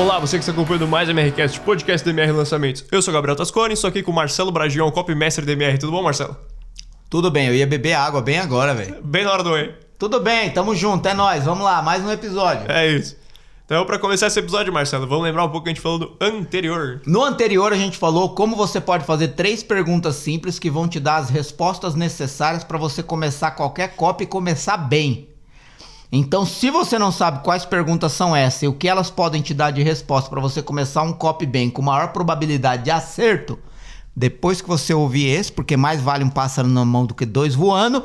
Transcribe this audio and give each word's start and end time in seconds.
Olá, 0.00 0.18
você 0.18 0.38
que 0.38 0.42
está 0.42 0.50
acompanhando 0.50 0.88
mais 0.88 1.10
MRCast, 1.10 1.60
podcast 1.60 2.02
do 2.02 2.10
MR 2.18 2.32
Lançamentos. 2.32 2.82
Eu 2.90 3.02
sou 3.02 3.12
o 3.12 3.14
Gabriel 3.14 3.36
Tascone, 3.36 3.74
estou 3.74 3.86
aqui 3.86 4.02
com 4.02 4.10
o 4.10 4.14
Marcelo 4.14 4.50
Bragião, 4.50 4.90
copy 4.90 5.14
mestre 5.14 5.44
do 5.44 5.52
MR. 5.52 5.76
Tudo 5.76 5.92
bom, 5.92 6.02
Marcelo? 6.02 6.34
Tudo 7.10 7.30
bem, 7.30 7.48
eu 7.48 7.54
ia 7.54 7.66
beber 7.66 7.92
água 7.92 8.22
bem 8.22 8.38
agora, 8.38 8.74
velho. 8.74 8.96
Bem 9.04 9.24
na 9.24 9.30
hora 9.30 9.42
do 9.42 9.54
E. 9.58 9.74
Tudo 9.98 10.18
bem, 10.18 10.48
tamo 10.48 10.74
junto, 10.74 11.06
é 11.06 11.12
nóis, 11.12 11.44
vamos 11.44 11.64
lá, 11.64 11.82
mais 11.82 12.02
um 12.02 12.10
episódio. 12.10 12.64
É 12.72 12.88
isso. 12.88 13.14
Então, 13.66 13.84
para 13.84 13.98
começar 13.98 14.28
esse 14.28 14.38
episódio, 14.38 14.72
Marcelo, 14.72 15.06
vamos 15.06 15.24
lembrar 15.24 15.44
um 15.44 15.50
pouco 15.50 15.64
que 15.64 15.68
a 15.68 15.74
gente 15.74 15.82
falou 15.82 15.98
do 15.98 16.16
anterior. 16.18 17.02
No 17.06 17.22
anterior, 17.22 17.70
a 17.70 17.76
gente 17.76 17.98
falou 17.98 18.30
como 18.30 18.56
você 18.56 18.80
pode 18.80 19.04
fazer 19.04 19.28
três 19.28 19.62
perguntas 19.62 20.16
simples 20.16 20.58
que 20.58 20.70
vão 20.70 20.88
te 20.88 20.98
dar 20.98 21.16
as 21.16 21.28
respostas 21.28 21.94
necessárias 21.94 22.64
para 22.64 22.78
você 22.78 23.02
começar 23.02 23.50
qualquer 23.50 23.94
copy 23.96 24.24
e 24.24 24.26
começar 24.26 24.78
bem. 24.78 25.29
Então, 26.12 26.44
se 26.44 26.70
você 26.70 26.98
não 26.98 27.12
sabe 27.12 27.44
quais 27.44 27.64
perguntas 27.64 28.12
são 28.12 28.34
essas 28.34 28.62
e 28.64 28.68
o 28.68 28.72
que 28.72 28.88
elas 28.88 29.10
podem 29.10 29.40
te 29.40 29.54
dar 29.54 29.70
de 29.70 29.82
resposta 29.82 30.28
para 30.28 30.40
você 30.40 30.60
começar 30.60 31.02
um 31.02 31.12
copy 31.12 31.46
bem 31.46 31.70
com 31.70 31.82
maior 31.82 32.08
probabilidade 32.08 32.84
de 32.84 32.90
acerto, 32.90 33.58
depois 34.14 34.60
que 34.60 34.68
você 34.68 34.92
ouvir 34.92 35.26
esse, 35.26 35.52
porque 35.52 35.76
mais 35.76 36.00
vale 36.00 36.24
um 36.24 36.30
pássaro 36.30 36.66
na 36.66 36.84
mão 36.84 37.06
do 37.06 37.14
que 37.14 37.24
dois 37.24 37.54
voando, 37.54 38.04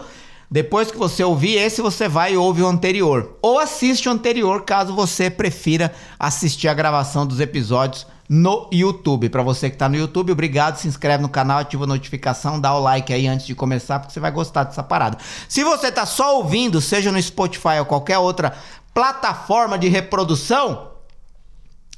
depois 0.50 0.92
que 0.92 0.98
você 0.98 1.24
ouvir 1.24 1.56
esse, 1.56 1.82
você 1.82 2.08
vai 2.08 2.34
e 2.34 2.38
ouve 2.38 2.62
o 2.62 2.68
anterior. 2.68 3.38
Ou 3.42 3.58
assiste 3.58 4.08
o 4.08 4.12
anterior, 4.12 4.62
caso 4.62 4.94
você 4.94 5.30
prefira 5.30 5.92
assistir 6.20 6.68
a 6.68 6.74
gravação 6.76 7.26
dos 7.26 7.40
episódios 7.40 8.06
no 8.28 8.70
YouTube. 8.72 9.30
Para 9.30 9.44
você 9.44 9.70
que 9.70 9.78
tá 9.78 9.88
no 9.88 9.96
YouTube, 9.96 10.32
obrigado, 10.32 10.78
se 10.78 10.88
inscreve 10.88 11.22
no 11.22 11.30
canal, 11.30 11.60
ativa 11.60 11.84
a 11.84 11.88
notificação, 11.88 12.60
dá 12.60 12.74
o 12.74 12.80
like 12.80 13.14
aí 13.14 13.28
antes 13.28 13.46
de 13.46 13.56
começar, 13.56 14.00
porque 14.00 14.14
você 14.14 14.20
vai 14.20 14.32
gostar 14.32 14.64
dessa 14.64 14.84
parada. 14.84 15.18
Se 15.48 15.64
você 15.64 15.92
tá 15.92 16.06
só 16.06 16.38
ouvindo, 16.38 16.82
seja 16.82 17.12
no 17.12 17.22
Spotify 17.22 17.80
ou 17.80 17.86
qualquer 17.86 18.18
outra 18.18 18.56
plataforma 18.94 19.78
de 19.78 19.88
reprodução, 19.88 20.92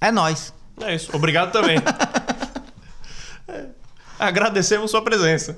é 0.01 0.11
nós. 0.11 0.53
É 0.81 0.93
isso. 0.93 1.15
Obrigado 1.15 1.51
também. 1.51 1.77
É. 3.49 3.65
Agradecemos 4.19 4.91
sua 4.91 5.01
presença. 5.01 5.57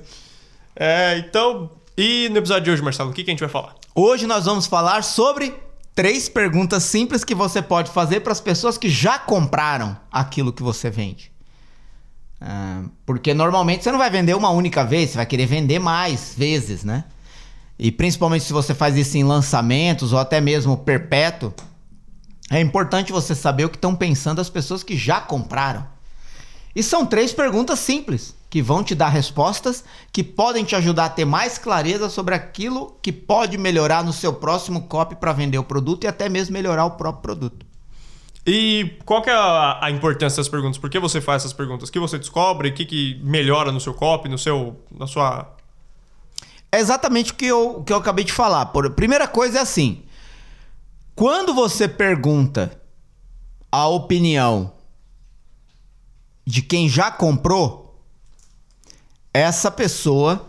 É, 0.76 1.18
então, 1.18 1.68
e 1.96 2.28
no 2.28 2.38
episódio 2.38 2.62
de 2.62 2.70
hoje, 2.70 2.82
Marcelo, 2.82 3.10
o 3.10 3.12
que, 3.12 3.24
que 3.24 3.30
a 3.30 3.32
gente 3.32 3.40
vai 3.40 3.48
falar? 3.48 3.74
Hoje 3.92 4.28
nós 4.28 4.44
vamos 4.44 4.68
falar 4.68 5.02
sobre 5.02 5.52
três 5.94 6.28
perguntas 6.28 6.84
simples 6.84 7.24
que 7.24 7.34
você 7.34 7.60
pode 7.60 7.90
fazer 7.90 8.20
para 8.20 8.32
as 8.32 8.40
pessoas 8.40 8.78
que 8.78 8.88
já 8.88 9.18
compraram 9.18 9.96
aquilo 10.10 10.52
que 10.52 10.62
você 10.62 10.90
vende. 10.90 11.32
Ah, 12.40 12.82
porque 13.04 13.34
normalmente 13.34 13.84
você 13.84 13.92
não 13.92 13.98
vai 13.98 14.10
vender 14.10 14.34
uma 14.34 14.50
única 14.50 14.84
vez, 14.84 15.10
você 15.10 15.16
vai 15.16 15.26
querer 15.26 15.46
vender 15.46 15.78
mais 15.78 16.34
vezes, 16.36 16.84
né? 16.84 17.04
E 17.78 17.90
principalmente 17.90 18.44
se 18.44 18.52
você 18.52 18.74
faz 18.74 18.96
isso 18.96 19.16
em 19.16 19.24
lançamentos 19.24 20.12
ou 20.12 20.18
até 20.18 20.40
mesmo 20.40 20.76
perpétuo, 20.76 21.52
é 22.50 22.60
importante 22.60 23.12
você 23.12 23.34
saber 23.34 23.64
o 23.64 23.70
que 23.70 23.76
estão 23.76 23.94
pensando 23.94 24.40
as 24.40 24.50
pessoas 24.50 24.82
que 24.82 24.96
já 24.96 25.20
compraram. 25.20 25.86
E 26.74 26.82
são 26.82 27.06
três 27.06 27.32
perguntas 27.32 27.78
simples 27.78 28.34
que 28.50 28.60
vão 28.60 28.82
te 28.82 28.96
dar 28.96 29.08
respostas 29.08 29.84
que 30.12 30.24
podem 30.24 30.64
te 30.64 30.74
ajudar 30.74 31.04
a 31.04 31.08
ter 31.08 31.24
mais 31.24 31.56
clareza 31.56 32.10
sobre 32.10 32.34
aquilo 32.34 32.98
que 33.00 33.12
pode 33.12 33.56
melhorar 33.56 34.04
no 34.04 34.12
seu 34.12 34.32
próximo 34.32 34.88
copy 34.88 35.14
para 35.14 35.32
vender 35.32 35.58
o 35.58 35.64
produto 35.64 36.04
e 36.04 36.08
até 36.08 36.28
mesmo 36.28 36.52
melhorar 36.52 36.84
o 36.84 36.90
próprio 36.92 37.22
produto. 37.22 37.64
E 38.44 38.96
qual 39.04 39.22
que 39.22 39.30
é 39.30 39.34
a, 39.34 39.78
a 39.84 39.90
importância 39.90 40.36
dessas 40.36 40.48
perguntas? 40.48 40.78
Por 40.78 40.90
que 40.90 40.98
você 40.98 41.20
faz 41.20 41.42
essas 41.42 41.52
perguntas? 41.52 41.88
O 41.88 41.92
que 41.92 42.00
você 42.00 42.18
descobre? 42.18 42.70
O 42.70 42.74
que, 42.74 42.84
que 42.84 43.20
melhora 43.22 43.70
no 43.70 43.80
seu 43.80 43.94
copy, 43.94 44.28
no 44.28 44.38
seu, 44.38 44.80
na 44.90 45.06
sua... 45.06 45.54
É 46.72 46.80
exatamente 46.80 47.32
o 47.32 47.34
que 47.34 47.46
eu, 47.46 47.76
o 47.78 47.84
que 47.84 47.92
eu 47.92 47.98
acabei 47.98 48.24
de 48.24 48.32
falar. 48.32 48.66
Por, 48.66 48.90
primeira 48.90 49.28
coisa 49.28 49.58
é 49.58 49.62
assim, 49.62 50.02
quando 51.14 51.54
você 51.54 51.86
pergunta 51.86 52.80
a 53.70 53.86
opinião 53.86 54.72
de 56.44 56.62
quem 56.62 56.88
já 56.88 57.10
comprou, 57.10 57.89
essa 59.32 59.70
pessoa 59.70 60.48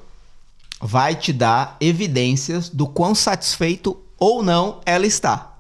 vai 0.80 1.16
te 1.16 1.32
dar 1.32 1.78
evidências 1.80 2.70
do 2.70 2.88
quão 2.88 3.14
satisfeito 3.14 4.02
ou 4.18 4.42
não 4.42 4.82
ela 4.86 5.06
está. 5.06 5.60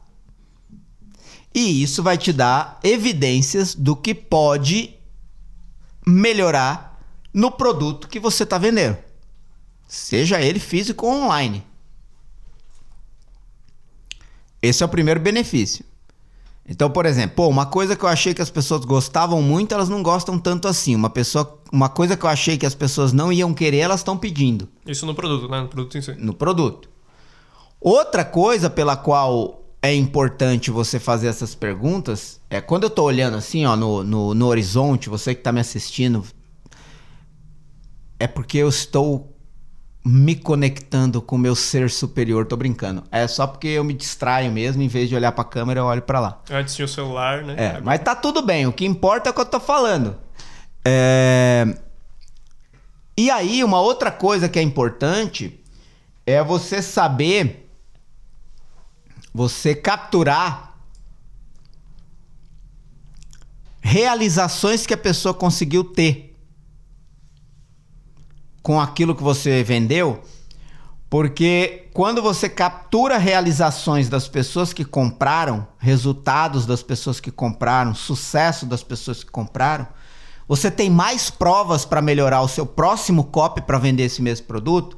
E 1.53 1.83
isso 1.83 2.01
vai 2.01 2.17
te 2.17 2.31
dar 2.31 2.79
evidências 2.83 3.75
do 3.75 3.95
que 3.95 4.15
pode 4.15 4.95
melhorar 6.05 6.99
no 7.33 7.51
produto 7.51 8.07
que 8.07 8.19
você 8.19 8.43
está 8.43 8.57
vendendo, 8.57 8.97
seja 9.87 10.41
ele 10.41 10.59
físico 10.59 11.05
ou 11.05 11.23
online. 11.23 11.63
Esse 14.61 14.83
é 14.83 14.85
o 14.85 14.89
primeiro 14.89 15.19
benefício. 15.19 15.85
Então, 16.71 16.89
por 16.89 17.05
exemplo, 17.05 17.35
pô, 17.35 17.47
uma 17.49 17.65
coisa 17.65 17.97
que 17.97 18.05
eu 18.05 18.07
achei 18.07 18.33
que 18.33 18.41
as 18.41 18.49
pessoas 18.49 18.85
gostavam 18.85 19.41
muito, 19.41 19.73
elas 19.73 19.89
não 19.89 20.01
gostam 20.01 20.39
tanto 20.39 20.69
assim. 20.69 20.95
Uma 20.95 21.09
pessoa, 21.09 21.59
uma 21.69 21.89
coisa 21.89 22.15
que 22.15 22.23
eu 22.23 22.29
achei 22.29 22.57
que 22.57 22.65
as 22.65 22.73
pessoas 22.73 23.11
não 23.11 23.29
iam 23.29 23.53
querer, 23.53 23.79
elas 23.79 23.99
estão 23.99 24.17
pedindo. 24.17 24.69
Isso 24.87 25.05
no 25.05 25.13
produto, 25.13 25.51
né? 25.51 25.59
No 25.59 25.67
produto 25.67 25.97
em 25.97 26.01
si. 26.01 26.13
No 26.13 26.33
produto. 26.33 26.89
Outra 27.77 28.23
coisa 28.23 28.69
pela 28.69 28.95
qual 28.95 29.65
é 29.81 29.93
importante 29.93 30.71
você 30.71 30.97
fazer 30.97 31.27
essas 31.27 31.53
perguntas 31.53 32.39
é 32.49 32.61
quando 32.61 32.83
eu 32.83 32.89
tô 32.89 33.03
olhando 33.03 33.35
assim, 33.35 33.65
ó, 33.65 33.75
no, 33.75 34.01
no, 34.01 34.33
no 34.33 34.47
horizonte, 34.47 35.09
você 35.09 35.35
que 35.35 35.41
tá 35.41 35.51
me 35.51 35.59
assistindo, 35.59 36.23
é 38.17 38.27
porque 38.27 38.59
eu 38.59 38.69
estou 38.69 39.30
me 40.03 40.35
conectando 40.35 41.21
com 41.21 41.35
o 41.35 41.39
meu 41.39 41.55
ser 41.55 41.89
superior. 41.89 42.45
Tô 42.45 42.57
brincando. 42.57 43.03
É 43.11 43.27
só 43.27 43.45
porque 43.45 43.67
eu 43.67 43.83
me 43.83 43.93
distraio 43.93 44.51
mesmo, 44.51 44.81
em 44.81 44.87
vez 44.87 45.07
de 45.07 45.15
olhar 45.15 45.31
pra 45.31 45.43
câmera, 45.43 45.79
eu 45.79 45.85
olho 45.85 46.01
para 46.01 46.19
lá. 46.19 46.41
Antes 46.49 46.75
tinha 46.75 46.85
o 46.85 46.89
celular, 46.89 47.43
né? 47.43 47.55
É, 47.57 47.81
mas 47.81 47.99
tá 48.01 48.15
tudo 48.15 48.41
bem. 48.41 48.65
O 48.65 48.73
que 48.73 48.85
importa 48.85 49.29
é 49.29 49.31
o 49.31 49.33
que 49.33 49.41
eu 49.41 49.45
tô 49.45 49.59
falando. 49.59 50.15
É... 50.83 51.77
E 53.17 53.29
aí, 53.29 53.63
uma 53.63 53.79
outra 53.79 54.09
coisa 54.09 54.49
que 54.49 54.57
é 54.57 54.61
importante 54.61 55.59
é 56.25 56.43
você 56.43 56.81
saber, 56.81 57.69
você 59.33 59.75
capturar 59.75 60.75
realizações 63.81 64.85
que 64.85 64.93
a 64.93 64.97
pessoa 64.97 65.33
conseguiu 65.33 65.83
ter 65.83 66.30
com 68.61 68.79
aquilo 68.79 69.15
que 69.15 69.23
você 69.23 69.63
vendeu, 69.63 70.21
porque 71.09 71.89
quando 71.93 72.21
você 72.21 72.47
captura 72.47 73.17
realizações 73.17 74.07
das 74.07 74.27
pessoas 74.27 74.71
que 74.71 74.85
compraram, 74.85 75.67
resultados 75.77 76.65
das 76.65 76.81
pessoas 76.81 77.19
que 77.19 77.29
compraram, 77.29 77.93
sucesso 77.93 78.65
das 78.65 78.81
pessoas 78.81 79.23
que 79.23 79.29
compraram, 79.29 79.87
você 80.47 80.71
tem 80.71 80.89
mais 80.89 81.29
provas 81.29 81.85
para 81.85 82.01
melhorar 82.01 82.41
o 82.41 82.47
seu 82.47 82.65
próximo 82.65 83.25
copy 83.25 83.61
para 83.61 83.77
vender 83.77 84.03
esse 84.03 84.21
mesmo 84.21 84.47
produto 84.47 84.97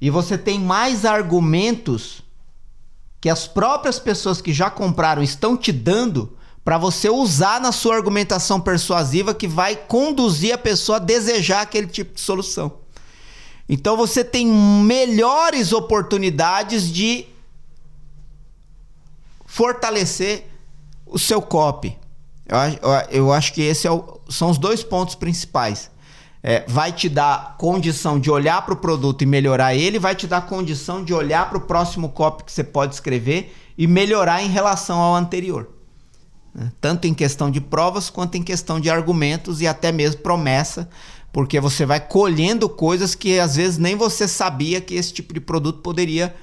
e 0.00 0.10
você 0.10 0.36
tem 0.36 0.58
mais 0.58 1.04
argumentos 1.04 2.24
que 3.20 3.28
as 3.28 3.46
próprias 3.46 4.00
pessoas 4.00 4.40
que 4.40 4.52
já 4.52 4.68
compraram 4.68 5.22
estão 5.22 5.56
te 5.56 5.70
dando 5.70 6.36
para 6.64 6.76
você 6.76 7.08
usar 7.08 7.60
na 7.60 7.70
sua 7.70 7.94
argumentação 7.94 8.60
persuasiva 8.60 9.32
que 9.32 9.46
vai 9.46 9.76
conduzir 9.76 10.52
a 10.52 10.58
pessoa 10.58 10.96
a 10.96 11.00
desejar 11.00 11.62
aquele 11.62 11.86
tipo 11.86 12.14
de 12.14 12.20
solução. 12.20 12.81
Então 13.68 13.96
você 13.96 14.24
tem 14.24 14.46
melhores 14.46 15.72
oportunidades 15.72 16.90
de 16.90 17.26
fortalecer 19.46 20.46
o 21.06 21.18
seu 21.18 21.40
copy. 21.40 21.96
Eu, 22.48 22.90
eu 23.10 23.32
acho 23.32 23.52
que 23.52 23.62
esse 23.62 23.86
é 23.86 23.90
são 24.28 24.50
os 24.50 24.58
dois 24.58 24.82
pontos 24.82 25.14
principais. 25.14 25.90
É, 26.42 26.64
vai 26.66 26.90
te 26.90 27.08
dar 27.08 27.56
condição 27.56 28.18
de 28.18 28.28
olhar 28.28 28.62
para 28.62 28.74
o 28.74 28.76
produto 28.76 29.22
e 29.22 29.26
melhorar 29.26 29.76
ele, 29.76 29.98
vai 29.98 30.14
te 30.16 30.26
dar 30.26 30.46
condição 30.46 31.04
de 31.04 31.14
olhar 31.14 31.48
para 31.48 31.58
o 31.58 31.60
próximo 31.60 32.08
copy 32.08 32.42
que 32.42 32.50
você 32.50 32.64
pode 32.64 32.94
escrever 32.94 33.54
e 33.78 33.86
melhorar 33.86 34.42
em 34.42 34.48
relação 34.48 34.98
ao 34.98 35.14
anterior. 35.14 35.68
Né? 36.52 36.72
Tanto 36.80 37.06
em 37.06 37.14
questão 37.14 37.48
de 37.48 37.60
provas 37.60 38.10
quanto 38.10 38.36
em 38.36 38.42
questão 38.42 38.80
de 38.80 38.90
argumentos 38.90 39.60
e 39.60 39.68
até 39.68 39.92
mesmo 39.92 40.20
promessa 40.20 40.88
porque 41.32 41.58
você 41.58 41.86
vai 41.86 41.98
colhendo 41.98 42.68
coisas 42.68 43.14
que 43.14 43.38
às 43.38 43.56
vezes 43.56 43.78
nem 43.78 43.96
você 43.96 44.28
sabia 44.28 44.80
que 44.80 44.94
esse 44.94 45.12
tipo 45.12 45.32
de 45.32 45.40
produto 45.40 45.80
poderia 45.80 46.34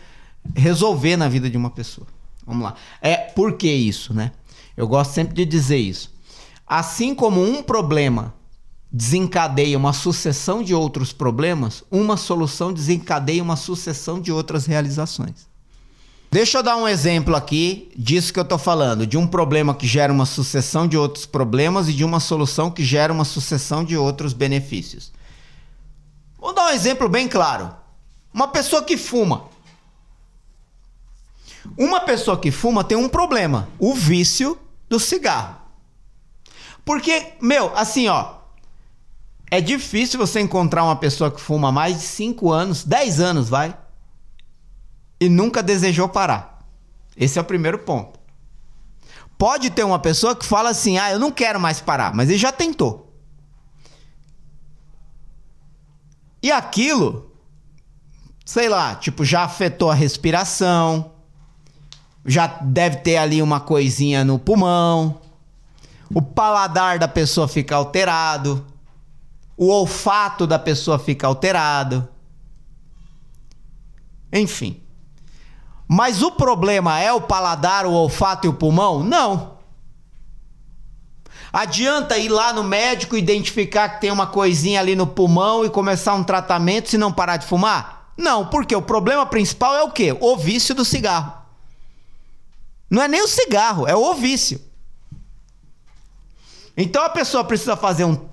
resolver 0.55 1.15
na 1.15 1.29
vida 1.29 1.49
de 1.49 1.57
uma 1.57 1.69
pessoa. 1.69 2.07
Vamos 2.45 2.63
lá. 2.63 2.75
É 3.01 3.15
por 3.15 3.53
que 3.53 3.71
isso, 3.71 4.13
né? 4.13 4.31
Eu 4.75 4.87
gosto 4.87 5.11
sempre 5.13 5.35
de 5.35 5.45
dizer 5.45 5.77
isso. 5.77 6.11
Assim 6.65 7.13
como 7.13 7.43
um 7.43 7.61
problema 7.61 8.33
desencadeia 8.91 9.77
uma 9.77 9.93
sucessão 9.93 10.63
de 10.63 10.73
outros 10.73 11.13
problemas, 11.13 11.83
uma 11.91 12.17
solução 12.17 12.73
desencadeia 12.73 13.43
uma 13.43 13.55
sucessão 13.55 14.19
de 14.19 14.31
outras 14.31 14.65
realizações. 14.65 15.48
Deixa 16.31 16.59
eu 16.59 16.63
dar 16.63 16.75
um 16.77 16.87
exemplo 16.87 17.35
aqui 17.35 17.91
disso 17.97 18.31
que 18.31 18.39
eu 18.39 18.43
estou 18.43 18.59
falando, 18.59 19.07
de 19.07 19.17
um 19.17 19.25
problema 19.25 19.73
que 19.73 19.87
gera 19.87 20.13
uma 20.13 20.27
sucessão 20.27 20.87
de 20.87 20.95
outros 20.95 21.25
problemas 21.25 21.89
e 21.89 21.93
de 21.93 22.05
uma 22.05 22.19
solução 22.19 22.69
que 22.69 22.83
gera 22.83 23.11
uma 23.11 23.25
sucessão 23.25 23.83
de 23.83 23.97
outros 23.97 24.31
benefícios. 24.31 25.11
Vou 26.37 26.53
dar 26.53 26.67
um 26.67 26.69
exemplo 26.69 27.09
bem 27.09 27.27
claro. 27.27 27.73
Uma 28.31 28.47
pessoa 28.47 28.83
que 28.83 28.95
fuma. 28.95 29.45
Uma 31.75 31.99
pessoa 32.01 32.37
que 32.37 32.51
fuma 32.51 32.83
tem 32.83 32.97
um 32.97 33.09
problema, 33.09 33.67
o 33.79 33.95
vício 33.95 34.57
do 34.87 34.99
cigarro. 34.99 35.55
Porque, 36.85 37.33
meu, 37.41 37.75
assim, 37.75 38.07
ó. 38.07 38.37
É 39.51 39.59
difícil 39.59 40.19
você 40.19 40.39
encontrar 40.39 40.83
uma 40.83 40.95
pessoa 40.95 41.31
que 41.31 41.41
fuma 41.41 41.71
mais 41.71 41.97
de 41.97 42.03
5 42.03 42.51
anos, 42.51 42.83
10 42.83 43.19
anos, 43.19 43.49
vai. 43.49 43.75
E 45.19 45.27
nunca 45.27 45.61
desejou 45.61 46.07
parar. 46.07 46.65
Esse 47.15 47.37
é 47.37 47.41
o 47.41 47.45
primeiro 47.45 47.79
ponto. 47.79 48.19
Pode 49.37 49.69
ter 49.69 49.83
uma 49.83 49.99
pessoa 49.99 50.35
que 50.35 50.45
fala 50.45 50.69
assim: 50.69 50.97
ah, 50.97 51.11
eu 51.11 51.19
não 51.19 51.31
quero 51.31 51.59
mais 51.59 51.79
parar, 51.79 52.13
mas 52.13 52.29
ele 52.29 52.37
já 52.37 52.51
tentou. 52.51 53.13
E 56.41 56.51
aquilo, 56.51 57.33
sei 58.45 58.69
lá, 58.69 58.95
tipo, 58.95 59.25
já 59.25 59.43
afetou 59.43 59.91
a 59.91 59.93
respiração, 59.93 61.11
já 62.25 62.47
deve 62.47 62.97
ter 62.97 63.17
ali 63.17 63.41
uma 63.41 63.59
coisinha 63.59 64.23
no 64.23 64.39
pulmão, 64.39 65.19
o 66.13 66.21
paladar 66.21 66.97
da 66.97 67.07
pessoa 67.07 67.47
fica 67.47 67.75
alterado, 67.75 68.65
o 69.57 69.67
olfato 69.67 70.47
da 70.47 70.57
pessoa 70.57 70.97
fica 70.97 71.27
alterado. 71.27 72.07
Enfim. 74.31 74.81
Mas 75.91 76.21
o 76.21 76.29
problema 76.29 76.99
é 76.99 77.11
o 77.11 77.19
paladar, 77.19 77.87
o 77.87 77.91
olfato 77.91 78.45
e 78.45 78.49
o 78.49 78.53
pulmão? 78.53 79.03
Não. 79.03 79.57
Adianta 81.51 82.15
ir 82.15 82.29
lá 82.29 82.53
no 82.53 82.63
médico 82.63 83.17
identificar 83.17 83.89
que 83.89 84.01
tem 84.01 84.11
uma 84.11 84.27
coisinha 84.27 84.79
ali 84.79 84.95
no 84.95 85.07
pulmão 85.07 85.65
e 85.65 85.69
começar 85.69 86.13
um 86.13 86.23
tratamento 86.23 86.89
se 86.89 86.97
não 86.97 87.11
parar 87.11 87.37
de 87.37 87.47
fumar? 87.47 88.11
Não, 88.15 88.45
porque 88.45 88.75
o 88.75 88.83
problema 88.83 89.25
principal 89.25 89.75
é 89.75 89.81
o 89.81 89.89
quê? 89.89 90.15
O 90.19 90.37
vício 90.37 90.75
do 90.75 90.85
cigarro. 90.85 91.33
Não 92.87 93.01
é 93.01 93.07
nem 93.07 93.23
o 93.23 93.27
cigarro, 93.27 93.87
é 93.87 93.95
o 93.95 94.13
vício. 94.13 94.61
Então 96.77 97.03
a 97.03 97.09
pessoa 97.09 97.43
precisa 97.43 97.75
fazer 97.75 98.03
um, 98.03 98.29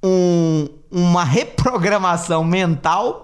um 0.00 0.68
uma 0.94 1.24
reprogramação 1.24 2.44
mental 2.44 3.23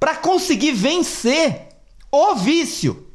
para 0.00 0.16
conseguir 0.16 0.72
vencer 0.72 1.68
o 2.10 2.34
vício. 2.34 3.06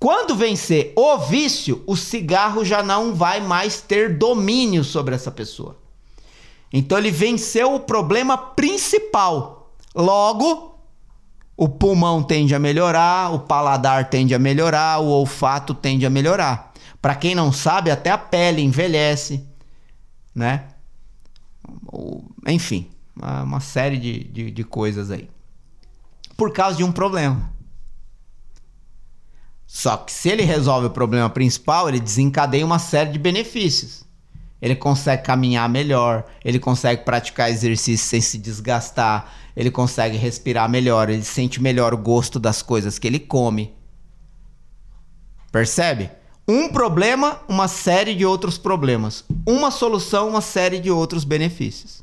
Quando 0.00 0.34
vencer 0.34 0.92
o 0.96 1.18
vício, 1.18 1.84
o 1.86 1.94
cigarro 1.94 2.64
já 2.64 2.82
não 2.82 3.14
vai 3.14 3.40
mais 3.40 3.80
ter 3.82 4.16
domínio 4.16 4.82
sobre 4.82 5.14
essa 5.14 5.30
pessoa. 5.30 5.76
Então 6.72 6.96
ele 6.96 7.10
venceu 7.10 7.74
o 7.74 7.80
problema 7.80 8.38
principal. 8.38 9.74
Logo, 9.94 10.78
o 11.56 11.68
pulmão 11.68 12.22
tende 12.22 12.54
a 12.54 12.58
melhorar, 12.58 13.34
o 13.34 13.40
paladar 13.40 14.08
tende 14.08 14.34
a 14.34 14.38
melhorar, 14.38 15.00
o 15.00 15.08
olfato 15.08 15.74
tende 15.74 16.06
a 16.06 16.10
melhorar. 16.10 16.72
Para 17.02 17.14
quem 17.14 17.34
não 17.34 17.52
sabe, 17.52 17.90
até 17.90 18.10
a 18.10 18.18
pele 18.18 18.62
envelhece, 18.62 19.44
né? 20.34 20.68
Enfim, 22.46 22.88
uma 23.42 23.60
série 23.60 23.96
de, 23.96 24.24
de, 24.24 24.50
de 24.50 24.64
coisas 24.64 25.10
aí. 25.10 25.28
Por 26.36 26.52
causa 26.52 26.76
de 26.76 26.84
um 26.84 26.92
problema. 26.92 27.52
Só 29.66 29.98
que 29.98 30.10
se 30.10 30.30
ele 30.30 30.42
resolve 30.42 30.86
o 30.86 30.90
problema 30.90 31.28
principal, 31.28 31.88
ele 31.88 32.00
desencadeia 32.00 32.64
uma 32.64 32.78
série 32.78 33.10
de 33.10 33.18
benefícios. 33.18 34.02
Ele 34.60 34.74
consegue 34.74 35.22
caminhar 35.22 35.68
melhor, 35.68 36.24
ele 36.44 36.58
consegue 36.58 37.04
praticar 37.04 37.50
exercício 37.50 38.06
sem 38.06 38.20
se 38.20 38.38
desgastar, 38.38 39.32
ele 39.54 39.70
consegue 39.70 40.16
respirar 40.16 40.68
melhor, 40.68 41.10
ele 41.10 41.22
sente 41.22 41.62
melhor 41.62 41.92
o 41.94 41.98
gosto 41.98 42.40
das 42.40 42.62
coisas 42.62 42.98
que 42.98 43.06
ele 43.06 43.20
come. 43.20 43.74
Percebe? 45.52 46.10
Um 46.48 46.70
problema, 46.70 47.40
uma 47.46 47.68
série 47.68 48.14
de 48.14 48.24
outros 48.24 48.56
problemas. 48.56 49.24
Uma 49.46 49.70
solução, 49.70 50.30
uma 50.30 50.40
série 50.40 50.80
de 50.80 50.90
outros 50.90 51.24
benefícios. 51.24 52.02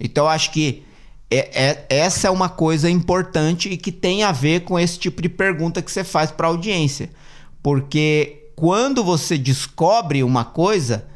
Então 0.00 0.28
acho 0.28 0.50
que 0.52 0.84
é, 1.30 1.66
é, 1.66 1.86
essa 1.88 2.28
é 2.28 2.30
uma 2.30 2.48
coisa 2.48 2.88
importante 2.88 3.68
e 3.68 3.76
que 3.76 3.92
tem 3.92 4.22
a 4.22 4.32
ver 4.32 4.60
com 4.60 4.78
esse 4.78 4.98
tipo 4.98 5.20
de 5.20 5.28
pergunta 5.28 5.82
que 5.82 5.90
você 5.90 6.02
faz 6.02 6.30
para 6.30 6.46
a 6.46 6.50
audiência. 6.50 7.10
Porque 7.62 8.50
quando 8.56 9.04
você 9.04 9.36
descobre 9.36 10.22
uma 10.22 10.44
coisa, 10.44 11.06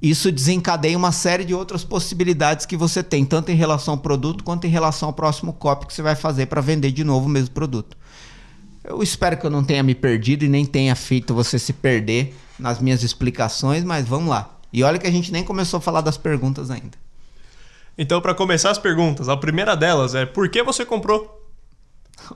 isso 0.00 0.30
desencadeia 0.30 0.96
uma 0.96 1.10
série 1.10 1.44
de 1.44 1.54
outras 1.54 1.82
possibilidades 1.82 2.66
que 2.66 2.76
você 2.76 3.02
tem, 3.02 3.24
tanto 3.24 3.50
em 3.50 3.56
relação 3.56 3.94
ao 3.94 4.00
produto 4.00 4.44
quanto 4.44 4.66
em 4.66 4.70
relação 4.70 5.08
ao 5.08 5.12
próximo 5.12 5.52
copy 5.52 5.86
que 5.86 5.94
você 5.94 6.02
vai 6.02 6.14
fazer 6.14 6.46
para 6.46 6.60
vender 6.60 6.92
de 6.92 7.02
novo 7.02 7.26
o 7.26 7.30
mesmo 7.30 7.54
produto. 7.54 7.96
Eu 8.84 9.02
espero 9.02 9.36
que 9.36 9.46
eu 9.46 9.50
não 9.50 9.64
tenha 9.64 9.82
me 9.82 9.94
perdido 9.94 10.44
e 10.44 10.48
nem 10.48 10.64
tenha 10.64 10.94
feito 10.94 11.34
você 11.34 11.58
se 11.58 11.72
perder 11.72 12.36
nas 12.58 12.78
minhas 12.78 13.02
explicações, 13.02 13.82
mas 13.82 14.06
vamos 14.06 14.28
lá. 14.28 14.58
E 14.72 14.82
olha 14.82 14.98
que 14.98 15.06
a 15.06 15.10
gente 15.10 15.32
nem 15.32 15.42
começou 15.42 15.78
a 15.78 15.80
falar 15.80 16.02
das 16.02 16.16
perguntas 16.16 16.70
ainda. 16.70 17.05
Então, 17.98 18.20
para 18.20 18.34
começar 18.34 18.70
as 18.70 18.78
perguntas, 18.78 19.28
a 19.28 19.36
primeira 19.36 19.76
delas 19.76 20.14
é: 20.14 20.26
por 20.26 20.48
que 20.48 20.62
você 20.62 20.84
comprou? 20.84 21.42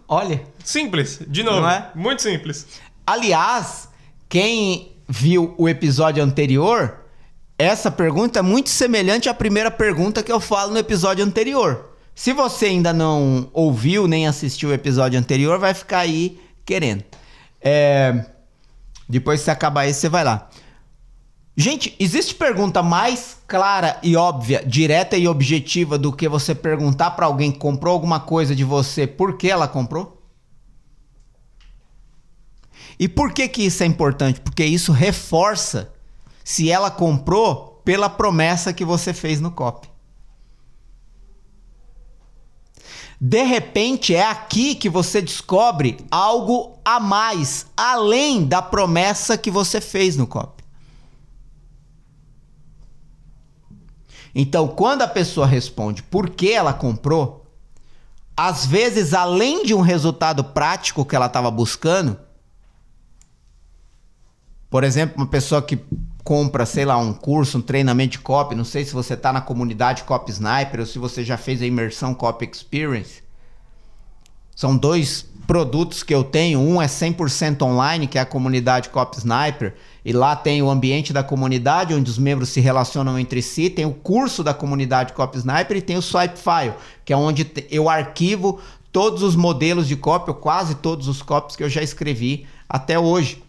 Olha. 0.08 0.42
Simples, 0.64 1.20
de 1.26 1.42
novo. 1.42 1.60
Não 1.60 1.70
é? 1.70 1.90
Muito 1.94 2.22
simples. 2.22 2.66
Aliás, 3.06 3.88
quem 4.28 4.92
viu 5.08 5.54
o 5.58 5.68
episódio 5.68 6.22
anterior, 6.22 7.00
essa 7.58 7.90
pergunta 7.90 8.38
é 8.38 8.42
muito 8.42 8.70
semelhante 8.70 9.28
à 9.28 9.34
primeira 9.34 9.70
pergunta 9.70 10.22
que 10.22 10.32
eu 10.32 10.40
falo 10.40 10.72
no 10.72 10.78
episódio 10.78 11.24
anterior. 11.24 11.90
Se 12.14 12.32
você 12.32 12.66
ainda 12.66 12.92
não 12.92 13.50
ouviu 13.52 14.06
nem 14.06 14.26
assistiu 14.26 14.70
o 14.70 14.72
episódio 14.72 15.18
anterior, 15.18 15.58
vai 15.58 15.74
ficar 15.74 16.00
aí 16.00 16.40
querendo. 16.64 17.04
É... 17.60 18.26
Depois 19.08 19.40
que 19.40 19.46
você 19.46 19.50
acabar 19.50 19.86
esse, 19.86 20.00
você 20.00 20.08
vai 20.08 20.22
lá. 20.22 20.48
Gente, 21.56 21.94
existe 21.99 22.35
pergunta 22.35 22.82
mais 22.82 23.37
clara 23.47 23.99
e 24.02 24.17
óbvia, 24.17 24.64
direta 24.64 25.17
e 25.17 25.26
objetiva 25.26 25.99
do 25.99 26.12
que 26.12 26.29
você 26.29 26.55
perguntar 26.55 27.11
para 27.12 27.26
alguém 27.26 27.50
que 27.50 27.58
comprou 27.58 27.93
alguma 27.93 28.20
coisa 28.20 28.55
de 28.55 28.64
você 28.64 29.06
por 29.06 29.37
que 29.37 29.50
ela 29.50 29.69
comprou? 29.69 30.23
E 32.99 33.08
por 33.08 33.32
que 33.32 33.49
que 33.49 33.62
isso 33.62 33.82
é 33.82 33.87
importante? 33.87 34.41
Porque 34.41 34.64
isso 34.64 34.93
reforça 34.93 35.93
se 36.44 36.70
ela 36.70 36.91
comprou 36.91 37.81
pela 37.85 38.08
promessa 38.08 38.73
que 38.73 38.85
você 38.85 39.12
fez 39.12 39.41
no 39.41 39.50
copy. 39.50 39.88
De 43.20 43.43
repente 43.43 44.14
é 44.14 44.26
aqui 44.26 44.75
que 44.75 44.88
você 44.88 45.20
descobre 45.20 45.98
algo 46.10 46.79
a 46.84 46.98
mais, 46.98 47.67
além 47.77 48.46
da 48.46 48.63
promessa 48.63 49.36
que 49.36 49.51
você 49.51 49.81
fez 49.81 50.17
no 50.17 50.27
copy. 50.27 50.59
Então, 54.34 54.69
quando 54.69 55.03
a 55.03 55.08
pessoa 55.08 55.46
responde 55.46 56.03
por 56.03 56.31
que 56.31 56.53
ela 56.53 56.72
comprou, 56.72 57.46
às 58.37 58.65
vezes, 58.65 59.13
além 59.13 59.65
de 59.65 59.75
um 59.75 59.81
resultado 59.81 60.43
prático 60.43 61.05
que 61.05 61.15
ela 61.15 61.27
estava 61.27 61.51
buscando, 61.51 62.19
por 64.70 64.84
exemplo, 64.84 65.17
uma 65.17 65.27
pessoa 65.27 65.60
que 65.60 65.79
compra, 66.22 66.65
sei 66.65 66.84
lá, 66.84 66.96
um 66.96 67.13
curso, 67.13 67.58
um 67.58 67.63
treinamento 67.63 68.13
de 68.13 68.19
copy, 68.20 68.55
não 68.55 68.65
sei 68.65 68.84
se 68.84 68.93
você 68.93 69.15
está 69.15 69.32
na 69.32 69.41
comunidade 69.41 70.05
Copy 70.05 70.31
Sniper 70.31 70.81
ou 70.81 70.87
se 70.87 70.99
você 70.99 71.25
já 71.25 71.37
fez 71.37 71.60
a 71.60 71.67
imersão 71.67 72.15
Copy 72.15 72.49
Experience. 72.51 73.22
São 74.55 74.77
dois 74.77 75.27
produtos 75.50 76.04
que 76.04 76.14
eu 76.14 76.22
tenho. 76.22 76.60
Um 76.60 76.80
é 76.80 76.86
100% 76.86 77.60
online, 77.62 78.06
que 78.06 78.16
é 78.16 78.20
a 78.20 78.24
comunidade 78.24 78.88
Cop 78.88 79.19
Sniper, 79.19 79.74
e 80.04 80.12
lá 80.12 80.36
tem 80.36 80.62
o 80.62 80.70
ambiente 80.70 81.12
da 81.12 81.24
comunidade, 81.24 81.92
onde 81.92 82.08
os 82.08 82.19
membros 82.19 82.50
se 82.50 82.60
relacionam 82.60 83.19
entre 83.19 83.42
si, 83.42 83.69
tem 83.69 83.84
o 83.84 83.92
curso 83.92 84.44
da 84.44 84.54
comunidade 84.54 85.12
Cop 85.12 85.36
Sniper 85.36 85.76
e 85.76 85.82
tem 85.82 85.96
o 85.96 86.02
Swipe 86.02 86.38
File, 86.38 86.74
que 87.04 87.12
é 87.12 87.16
onde 87.16 87.50
eu 87.69 87.88
arquivo 87.88 88.60
todos 88.92 89.24
os 89.24 89.34
modelos 89.34 89.88
de 89.88 89.98
ou 90.00 90.34
quase 90.36 90.76
todos 90.76 91.08
os 91.08 91.20
copies 91.20 91.56
que 91.56 91.64
eu 91.64 91.69
já 91.69 91.82
escrevi 91.82 92.46
até 92.69 92.96
hoje. 92.96 93.42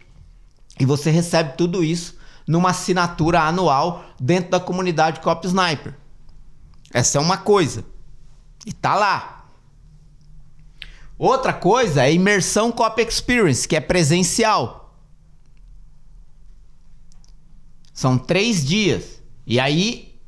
E 0.80 0.86
você 0.88 1.12
recebe 1.12 1.54
tudo 1.56 1.84
isso 1.84 2.18
numa 2.48 2.72
assinatura 2.72 3.42
anual 3.42 4.04
dentro 4.20 4.50
da 4.50 4.60
comunidade 4.60 5.20
Cop 5.20 5.46
Sniper. 5.46 5.94
Essa 6.92 7.20
é 7.20 7.22
uma 7.22 7.38
coisa. 7.38 7.86
E 8.66 8.74
tá 8.74 8.96
lá. 8.96 9.41
Outra 11.24 11.54
coisa 11.54 12.04
é 12.04 12.12
imersão 12.12 12.72
Cop 12.72 13.00
Experience, 13.00 13.68
que 13.68 13.76
é 13.76 13.80
presencial. 13.80 14.98
São 17.94 18.18
três 18.18 18.66
dias. 18.66 19.22
E 19.46 19.60
aí 19.60 20.20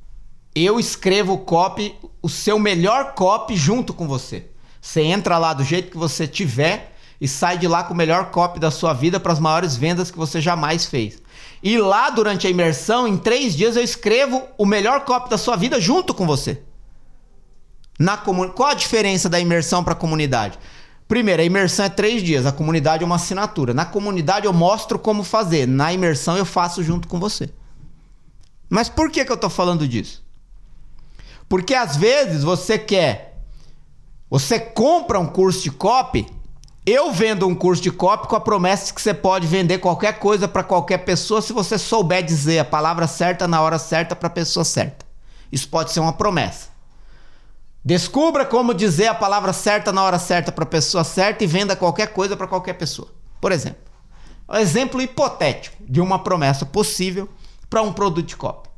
eu 0.53 0.79
escrevo 0.79 1.33
o 1.33 1.39
copy, 1.39 1.95
o 2.21 2.29
seu 2.29 2.59
melhor 2.59 3.15
copy 3.15 3.55
junto 3.55 3.91
com 3.91 4.07
você. 4.07 4.51
Você 4.79 5.01
entra 5.01 5.39
lá 5.39 5.51
do 5.55 5.63
jeito 5.63 5.89
que 5.89 5.97
você 5.97 6.27
tiver 6.27 6.95
e 7.19 7.27
sai 7.27 7.57
de 7.57 7.67
lá 7.67 7.83
com 7.83 7.95
o 7.95 7.97
melhor 7.97 8.29
copy 8.29 8.59
da 8.59 8.69
sua 8.69 8.93
vida 8.93 9.19
para 9.19 9.33
as 9.33 9.39
maiores 9.39 9.75
vendas 9.75 10.12
que 10.12 10.17
você 10.19 10.39
jamais 10.39 10.85
fez. 10.85 11.23
E 11.63 11.75
lá 11.79 12.12
durante 12.12 12.45
a 12.45 12.51
imersão, 12.51 13.07
em 13.07 13.17
três 13.17 13.55
dias, 13.55 13.75
eu 13.75 13.83
escrevo 13.83 14.43
o 14.59 14.65
melhor 14.65 15.05
copy 15.05 15.27
da 15.27 15.39
sua 15.39 15.55
vida 15.55 15.81
junto 15.81 16.13
com 16.13 16.27
você. 16.27 16.62
Na 17.97 18.15
comun... 18.15 18.50
Qual 18.50 18.69
a 18.69 18.75
diferença 18.75 19.27
da 19.27 19.39
imersão 19.39 19.83
para 19.83 19.93
a 19.93 19.95
comunidade? 19.95 20.59
Primeiro, 21.13 21.43
a 21.43 21.46
imersão 21.46 21.86
é 21.86 21.89
três 21.89 22.24
dias, 22.24 22.43
a 22.43 22.51
comunidade 22.51 23.03
é 23.03 23.05
uma 23.05 23.17
assinatura. 23.17 23.72
Na 23.72 23.86
comunidade 23.86 24.48
eu 24.48 24.51
mostro 24.51 24.98
como 24.98 25.24
fazer, 25.24 25.67
na 25.67 25.93
imersão 25.93 26.36
eu 26.36 26.43
faço 26.43 26.82
junto 26.82 27.08
com 27.08 27.20
você. 27.20 27.51
Mas 28.67 28.89
por 28.89 29.12
que, 29.12 29.24
que 29.24 29.32
eu 29.32 29.38
tô 29.38 29.48
falando 29.48 29.88
disso? 29.88 30.24
Porque 31.48 31.75
às 31.75 31.96
vezes 31.96 32.41
você 32.41 32.79
quer, 32.79 33.43
você 34.27 34.60
compra 34.60 35.20
um 35.20 35.27
curso 35.27 35.62
de 35.62 35.70
copy, 35.70 36.25
eu 36.84 37.13
vendo 37.13 37.48
um 37.48 37.53
curso 37.53 37.84
de 37.84 37.91
copy 37.91 38.27
com 38.27 38.36
a 38.36 38.41
promessa 38.41 38.88
de 38.88 38.93
que 38.96 39.01
você 39.03 39.13
pode 39.13 39.46
vender 39.46 39.77
qualquer 39.77 40.17
coisa 40.17 40.48
para 40.48 40.63
qualquer 40.63 41.05
pessoa 41.05 41.43
se 41.43 41.53
você 41.53 41.77
souber 41.77 42.24
dizer 42.24 42.58
a 42.58 42.65
palavra 42.65 43.05
certa 43.05 43.48
na 43.48 43.62
hora 43.62 43.77
certa 43.77 44.15
para 44.15 44.29
a 44.29 44.32
pessoa 44.32 44.63
certa. 44.63 45.05
Isso 45.51 45.70
pode 45.70 45.91
ser 45.91 46.00
uma 46.00 46.13
promessa. 46.13 46.72
Descubra 47.85 48.45
como 48.45 48.73
dizer 48.73 49.07
a 49.07 49.15
palavra 49.15 49.51
certa 49.51 49.91
na 49.91 50.03
hora 50.03 50.17
certa 50.17 50.51
para 50.51 50.63
a 50.63 50.67
pessoa 50.67 51.03
certa 51.03 51.43
e 51.43 51.47
venda 51.47 51.75
qualquer 51.75 52.13
coisa 52.13 52.37
para 52.37 52.47
qualquer 52.47 52.73
pessoa. 52.73 53.09
Por 53.41 53.51
exemplo, 53.51 53.81
um 54.47 54.55
exemplo 54.55 55.01
hipotético 55.01 55.75
de 55.81 55.99
uma 55.99 56.19
promessa 56.19 56.65
possível 56.65 57.27
para 57.69 57.81
um 57.81 57.91
produto 57.91 58.27
de 58.27 58.37
copy. 58.37 58.69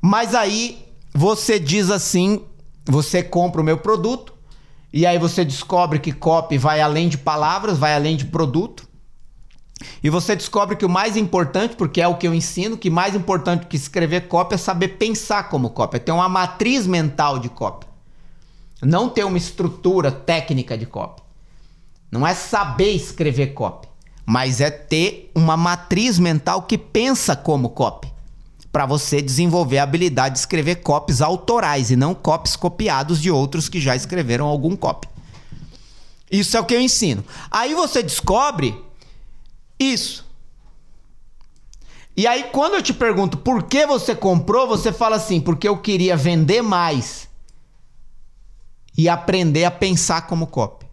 Mas 0.00 0.34
aí 0.34 0.86
você 1.14 1.58
diz 1.58 1.90
assim, 1.90 2.44
você 2.84 3.22
compra 3.22 3.62
o 3.62 3.64
meu 3.64 3.78
produto 3.78 4.34
e 4.92 5.06
aí 5.06 5.18
você 5.18 5.44
descobre 5.44 5.98
que 5.98 6.12
copy 6.12 6.58
vai 6.58 6.80
além 6.80 7.08
de 7.08 7.16
palavras, 7.16 7.78
vai 7.78 7.94
além 7.94 8.16
de 8.16 8.26
produto. 8.26 8.85
E 10.02 10.08
você 10.08 10.34
descobre 10.34 10.76
que 10.76 10.84
o 10.84 10.88
mais 10.88 11.16
importante, 11.16 11.76
porque 11.76 12.00
é 12.00 12.08
o 12.08 12.16
que 12.16 12.26
eu 12.26 12.34
ensino, 12.34 12.78
que 12.78 12.88
mais 12.88 13.14
importante 13.14 13.66
que 13.66 13.76
escrever 13.76 14.28
cópia 14.28 14.54
é 14.54 14.58
saber 14.58 14.88
pensar 14.96 15.48
como 15.48 15.70
cópia, 15.70 16.00
ter 16.00 16.12
uma 16.12 16.28
matriz 16.28 16.86
mental 16.86 17.38
de 17.38 17.48
cópia. 17.48 17.88
Não 18.82 19.08
ter 19.08 19.24
uma 19.24 19.38
estrutura 19.38 20.10
técnica 20.10 20.76
de 20.76 20.86
cópia. 20.86 21.24
Não 22.10 22.26
é 22.26 22.34
saber 22.34 22.92
escrever 22.92 23.48
cópia, 23.48 23.90
mas 24.24 24.60
é 24.60 24.70
ter 24.70 25.30
uma 25.34 25.56
matriz 25.56 26.18
mental 26.18 26.62
que 26.62 26.78
pensa 26.78 27.34
como 27.34 27.70
cópia. 27.70 28.12
Para 28.70 28.86
você 28.86 29.22
desenvolver 29.22 29.78
a 29.78 29.82
habilidade 29.82 30.34
de 30.34 30.40
escrever 30.40 30.76
copies 30.76 31.20
autorais 31.20 31.90
e 31.90 31.96
não 31.96 32.14
copies 32.14 32.56
copiados 32.56 33.20
de 33.20 33.30
outros 33.30 33.68
que 33.68 33.80
já 33.80 33.96
escreveram 33.96 34.46
algum 34.46 34.76
copy. 34.76 35.08
Isso 36.30 36.56
é 36.56 36.60
o 36.60 36.64
que 36.64 36.74
eu 36.74 36.80
ensino. 36.80 37.24
Aí 37.50 37.74
você 37.74 38.02
descobre 38.02 38.85
isso. 39.78 40.26
E 42.16 42.26
aí, 42.26 42.44
quando 42.44 42.74
eu 42.74 42.82
te 42.82 42.94
pergunto 42.94 43.36
por 43.36 43.64
que 43.64 43.86
você 43.86 44.14
comprou, 44.14 44.66
você 44.66 44.92
fala 44.92 45.16
assim: 45.16 45.40
porque 45.40 45.68
eu 45.68 45.76
queria 45.78 46.16
vender 46.16 46.62
mais 46.62 47.28
e 48.96 49.08
aprender 49.08 49.64
a 49.64 49.70
pensar 49.70 50.26
como 50.26 50.46
copy. 50.46 50.86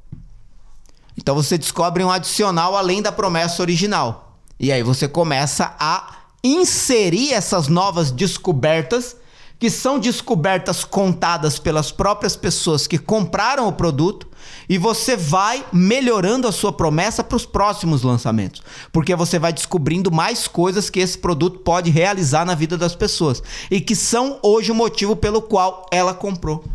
Então 1.17 1.35
você 1.35 1.57
descobre 1.57 2.03
um 2.03 2.11
adicional 2.11 2.75
além 2.75 3.01
da 3.01 3.11
promessa 3.11 3.61
original. 3.61 4.37
E 4.59 4.71
aí 4.71 4.83
você 4.83 5.07
começa 5.07 5.75
a 5.79 6.17
inserir 6.43 7.31
essas 7.31 7.67
novas 7.67 8.11
descobertas, 8.11 9.15
que 9.59 9.69
são 9.69 9.99
descobertas 9.99 10.83
contadas 10.83 11.57
pelas 11.59 11.91
próprias 11.91 12.35
pessoas 12.35 12.87
que 12.87 12.97
compraram 12.97 13.67
o 13.67 13.73
produto 13.73 14.27
e 14.67 14.77
você 14.77 15.15
vai 15.15 15.65
melhorando 15.71 16.47
a 16.47 16.51
sua 16.51 16.71
promessa 16.73 17.23
para 17.23 17.35
os 17.35 17.45
próximos 17.45 18.03
lançamentos, 18.03 18.61
porque 18.91 19.15
você 19.15 19.39
vai 19.39 19.53
descobrindo 19.53 20.11
mais 20.11 20.47
coisas 20.47 20.89
que 20.89 20.99
esse 20.99 21.17
produto 21.17 21.59
pode 21.59 21.89
realizar 21.89 22.45
na 22.45 22.55
vida 22.55 22.77
das 22.77 22.95
pessoas 22.95 23.41
e 23.69 23.79
que 23.79 23.95
são 23.95 24.39
hoje 24.41 24.71
o 24.71 24.75
motivo 24.75 25.15
pelo 25.15 25.41
qual 25.41 25.85
ela 25.91 26.13
comprou 26.13 26.65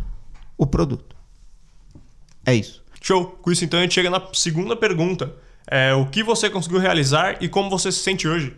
o 0.57 0.65
produto. 0.65 1.15
É 2.45 2.55
isso. 2.55 2.81
Show. 3.01 3.37
Com 3.41 3.51
isso, 3.51 3.63
então, 3.63 3.79
a 3.79 3.83
gente 3.83 3.93
chega 3.93 4.09
na 4.09 4.21
segunda 4.33 4.75
pergunta. 4.75 5.33
É, 5.67 5.93
o 5.93 6.05
que 6.07 6.23
você 6.23 6.49
conseguiu 6.49 6.79
realizar 6.79 7.37
e 7.41 7.47
como 7.47 7.69
você 7.69 7.91
se 7.91 7.99
sente 7.99 8.27
hoje? 8.27 8.55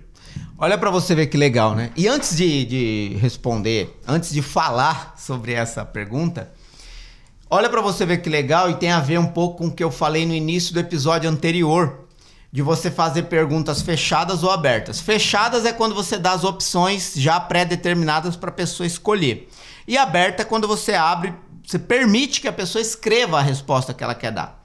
Olha 0.57 0.77
para 0.77 0.89
você 0.89 1.15
ver 1.15 1.27
que 1.27 1.37
legal, 1.37 1.75
né? 1.75 1.91
E 1.95 2.07
antes 2.07 2.35
de, 2.35 2.65
de 2.65 3.17
responder, 3.19 3.99
antes 4.07 4.31
de 4.31 4.41
falar 4.41 5.15
sobre 5.17 5.53
essa 5.53 5.83
pergunta, 5.83 6.51
Olha 7.53 7.69
para 7.69 7.81
você 7.81 8.05
ver 8.05 8.21
que 8.21 8.29
legal 8.29 8.69
e 8.69 8.75
tem 8.75 8.93
a 8.93 9.01
ver 9.01 9.19
um 9.19 9.27
pouco 9.27 9.57
com 9.57 9.67
o 9.67 9.71
que 9.71 9.83
eu 9.83 9.91
falei 9.91 10.25
no 10.25 10.33
início 10.33 10.73
do 10.73 10.79
episódio 10.79 11.29
anterior, 11.29 12.07
de 12.49 12.61
você 12.61 12.89
fazer 12.89 13.23
perguntas 13.23 13.81
fechadas 13.81 14.41
ou 14.41 14.49
abertas. 14.49 15.01
Fechadas 15.01 15.65
é 15.65 15.73
quando 15.73 15.93
você 15.93 16.17
dá 16.17 16.31
as 16.31 16.45
opções 16.45 17.11
já 17.13 17.41
pré-determinadas 17.41 18.37
para 18.37 18.51
a 18.51 18.53
pessoa 18.53 18.87
escolher. 18.87 19.49
E 19.85 19.97
aberta 19.97 20.43
é 20.43 20.45
quando 20.45 20.65
você 20.65 20.93
abre, 20.93 21.33
você 21.61 21.77
permite 21.77 22.39
que 22.39 22.47
a 22.47 22.53
pessoa 22.53 22.81
escreva 22.81 23.39
a 23.39 23.41
resposta 23.41 23.93
que 23.93 24.01
ela 24.01 24.15
quer 24.15 24.31
dar. 24.31 24.60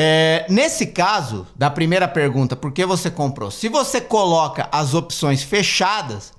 É, 0.00 0.46
nesse 0.48 0.86
caso, 0.86 1.44
da 1.56 1.68
primeira 1.68 2.06
pergunta, 2.06 2.54
por 2.54 2.70
que 2.70 2.86
você 2.86 3.10
comprou? 3.10 3.50
Se 3.50 3.68
você 3.68 4.00
coloca 4.00 4.68
as 4.70 4.94
opções 4.94 5.42
fechadas, 5.42 6.32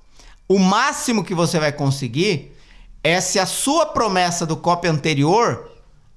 o 0.47 0.57
máximo 0.57 1.25
que 1.25 1.35
você 1.35 1.59
vai 1.59 1.73
conseguir 1.73 2.55
é 3.03 3.19
se 3.19 3.37
a 3.37 3.45
sua 3.45 3.85
promessa 3.87 4.45
do 4.45 4.55
copy 4.55 4.87
anterior 4.87 5.69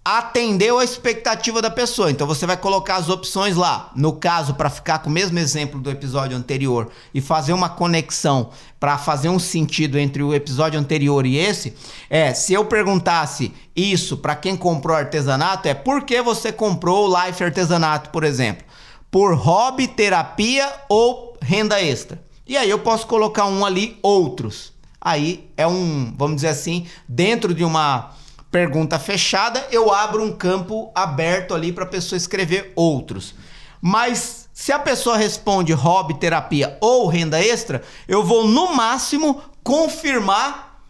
atendeu 0.04 0.78
a 0.78 0.84
expectativa 0.84 1.62
da 1.62 1.70
pessoa. 1.70 2.10
Então 2.10 2.26
você 2.26 2.44
vai 2.44 2.56
colocar 2.56 2.96
as 2.96 3.08
opções 3.08 3.56
lá. 3.56 3.90
No 3.94 4.12
caso, 4.12 4.54
para 4.54 4.68
ficar 4.68 4.98
com 4.98 5.08
o 5.08 5.12
mesmo 5.12 5.38
exemplo 5.38 5.80
do 5.80 5.90
episódio 5.90 6.36
anterior 6.36 6.90
e 7.14 7.20
fazer 7.20 7.52
uma 7.52 7.68
conexão 7.68 8.50
para 8.80 8.98
fazer 8.98 9.28
um 9.28 9.38
sentido 9.38 9.98
entre 9.98 10.22
o 10.22 10.34
episódio 10.34 10.78
anterior 10.78 11.24
e 11.24 11.36
esse, 11.36 11.74
é 12.10 12.34
se 12.34 12.52
eu 12.52 12.64
perguntasse 12.64 13.52
isso 13.76 14.16
para 14.16 14.34
quem 14.34 14.56
comprou 14.56 14.96
artesanato, 14.96 15.68
é 15.68 15.74
por 15.74 16.04
que 16.04 16.20
você 16.20 16.50
comprou 16.50 17.08
o 17.08 17.24
Life 17.24 17.42
Artesanato, 17.42 18.10
por 18.10 18.24
exemplo? 18.24 18.64
Por 19.08 19.34
hobby, 19.34 19.86
terapia 19.86 20.68
ou 20.88 21.36
renda 21.40 21.80
extra? 21.80 22.20
E 22.46 22.56
aí 22.56 22.68
eu 22.68 22.80
posso 22.80 23.06
colocar 23.06 23.46
um 23.46 23.64
ali, 23.64 23.98
outros 24.02 24.72
aí 25.02 25.50
é 25.56 25.66
um, 25.66 26.14
vamos 26.16 26.36
dizer 26.36 26.48
assim, 26.48 26.86
dentro 27.08 27.52
de 27.52 27.64
uma 27.64 28.12
pergunta 28.52 28.98
fechada, 28.98 29.66
eu 29.72 29.90
abro 29.90 30.22
um 30.22 30.30
campo 30.30 30.92
aberto 30.94 31.54
ali 31.54 31.72
para 31.72 31.84
a 31.84 31.88
pessoa 31.88 32.18
escrever 32.18 32.72
outros. 32.76 33.34
Mas 33.80 34.48
se 34.52 34.70
a 34.70 34.78
pessoa 34.78 35.16
responde 35.16 35.72
hobby, 35.72 36.14
terapia 36.20 36.76
ou 36.80 37.08
renda 37.08 37.42
extra, 37.42 37.82
eu 38.06 38.22
vou 38.22 38.46
no 38.46 38.76
máximo 38.76 39.42
confirmar 39.64 40.80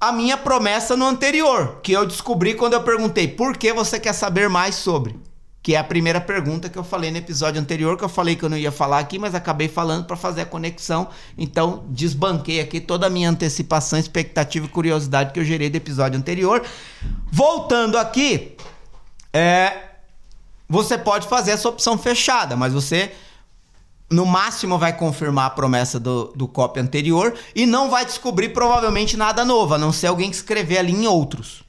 a 0.00 0.10
minha 0.10 0.38
promessa 0.38 0.96
no 0.96 1.06
anterior, 1.06 1.80
que 1.82 1.92
eu 1.92 2.06
descobri 2.06 2.54
quando 2.54 2.72
eu 2.72 2.82
perguntei 2.82 3.28
por 3.28 3.56
que 3.56 3.72
você 3.72 4.00
quer 4.00 4.14
saber 4.14 4.48
mais 4.48 4.74
sobre 4.74 5.25
que 5.66 5.74
é 5.74 5.78
a 5.78 5.82
primeira 5.82 6.20
pergunta 6.20 6.68
que 6.68 6.78
eu 6.78 6.84
falei 6.84 7.10
no 7.10 7.16
episódio 7.16 7.60
anterior, 7.60 7.98
que 7.98 8.04
eu 8.04 8.08
falei 8.08 8.36
que 8.36 8.44
eu 8.44 8.48
não 8.48 8.56
ia 8.56 8.70
falar 8.70 9.00
aqui, 9.00 9.18
mas 9.18 9.34
acabei 9.34 9.66
falando 9.66 10.04
para 10.04 10.14
fazer 10.14 10.42
a 10.42 10.46
conexão. 10.46 11.08
Então, 11.36 11.84
desbanquei 11.88 12.60
aqui 12.60 12.80
toda 12.80 13.08
a 13.08 13.10
minha 13.10 13.28
antecipação, 13.28 13.98
expectativa 13.98 14.64
e 14.64 14.68
curiosidade 14.68 15.32
que 15.32 15.40
eu 15.40 15.44
gerei 15.44 15.68
do 15.68 15.74
episódio 15.74 16.16
anterior. 16.16 16.64
Voltando 17.32 17.98
aqui, 17.98 18.56
é, 19.32 19.88
você 20.68 20.96
pode 20.96 21.26
fazer 21.26 21.50
essa 21.50 21.68
opção 21.68 21.98
fechada, 21.98 22.54
mas 22.54 22.72
você 22.72 23.10
no 24.08 24.24
máximo 24.24 24.78
vai 24.78 24.96
confirmar 24.96 25.46
a 25.46 25.50
promessa 25.50 25.98
do, 25.98 26.32
do 26.36 26.46
copy 26.46 26.78
anterior 26.78 27.34
e 27.56 27.66
não 27.66 27.90
vai 27.90 28.04
descobrir 28.04 28.50
provavelmente 28.50 29.16
nada 29.16 29.44
novo, 29.44 29.74
a 29.74 29.78
não 29.78 29.90
ser 29.90 30.06
alguém 30.06 30.30
que 30.30 30.36
escrever 30.36 30.78
ali 30.78 30.92
em 30.92 31.08
outros, 31.08 31.64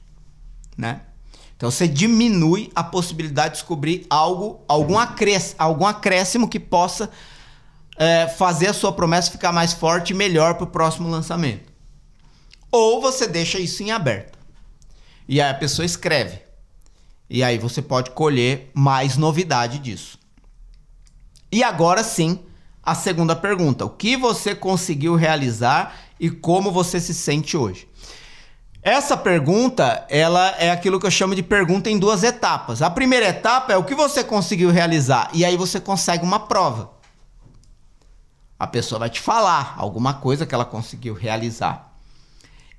né? 0.76 1.00
Então 1.58 1.72
você 1.72 1.88
diminui 1.88 2.70
a 2.72 2.84
possibilidade 2.84 3.54
de 3.54 3.60
descobrir 3.60 4.06
algo, 4.08 4.60
algum, 4.68 4.96
acrés, 4.96 5.56
algum 5.58 5.84
acréscimo 5.84 6.48
que 6.48 6.60
possa 6.60 7.10
é, 7.96 8.28
fazer 8.28 8.68
a 8.68 8.72
sua 8.72 8.92
promessa 8.92 9.32
ficar 9.32 9.50
mais 9.50 9.72
forte 9.72 10.10
e 10.10 10.14
melhor 10.14 10.54
para 10.54 10.62
o 10.62 10.68
próximo 10.68 11.10
lançamento. 11.10 11.72
Ou 12.70 13.00
você 13.00 13.26
deixa 13.26 13.58
isso 13.58 13.82
em 13.82 13.90
aberto. 13.90 14.38
E 15.26 15.40
aí 15.40 15.50
a 15.50 15.54
pessoa 15.54 15.84
escreve. 15.84 16.38
E 17.28 17.42
aí 17.42 17.58
você 17.58 17.82
pode 17.82 18.12
colher 18.12 18.70
mais 18.72 19.16
novidade 19.16 19.80
disso. 19.80 20.16
E 21.50 21.64
agora 21.64 22.04
sim, 22.04 22.38
a 22.84 22.94
segunda 22.94 23.34
pergunta: 23.34 23.84
o 23.84 23.90
que 23.90 24.16
você 24.16 24.54
conseguiu 24.54 25.16
realizar 25.16 25.98
e 26.20 26.30
como 26.30 26.70
você 26.70 27.00
se 27.00 27.12
sente 27.12 27.56
hoje? 27.56 27.88
Essa 28.88 29.18
pergunta, 29.18 30.06
ela 30.08 30.48
é 30.58 30.70
aquilo 30.70 30.98
que 30.98 31.04
eu 31.04 31.10
chamo 31.10 31.34
de 31.34 31.42
pergunta 31.42 31.90
em 31.90 31.98
duas 31.98 32.22
etapas. 32.22 32.80
A 32.80 32.88
primeira 32.88 33.28
etapa 33.28 33.70
é 33.70 33.76
o 33.76 33.84
que 33.84 33.94
você 33.94 34.24
conseguiu 34.24 34.70
realizar 34.70 35.28
e 35.34 35.44
aí 35.44 35.58
você 35.58 35.78
consegue 35.78 36.24
uma 36.24 36.40
prova. 36.40 36.92
A 38.58 38.66
pessoa 38.66 39.00
vai 39.00 39.10
te 39.10 39.20
falar 39.20 39.74
alguma 39.76 40.14
coisa 40.14 40.46
que 40.46 40.54
ela 40.54 40.64
conseguiu 40.64 41.12
realizar. 41.12 41.92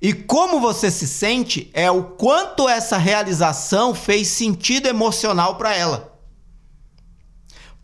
E 0.02 0.12
como 0.12 0.58
você 0.58 0.90
se 0.90 1.06
sente 1.06 1.70
é 1.72 1.88
o 1.92 2.02
quanto 2.02 2.68
essa 2.68 2.98
realização 2.98 3.94
fez 3.94 4.26
sentido 4.26 4.88
emocional 4.88 5.54
para 5.54 5.76
ela. 5.76 6.18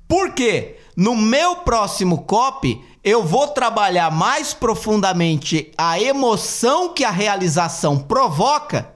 Por 0.09 0.33
quê? 0.33 0.81
No 0.97 1.15
meu 1.15 1.59
próximo 1.59 2.25
copy, 2.25 2.85
eu 3.07 3.23
vou 3.23 3.47
trabalhar 3.47 4.11
mais 4.11 4.53
profundamente 4.53 5.71
a 5.79 6.01
emoção 6.01 6.93
que 6.93 7.05
a 7.05 7.11
realização 7.13 8.01
provoca 8.01 8.91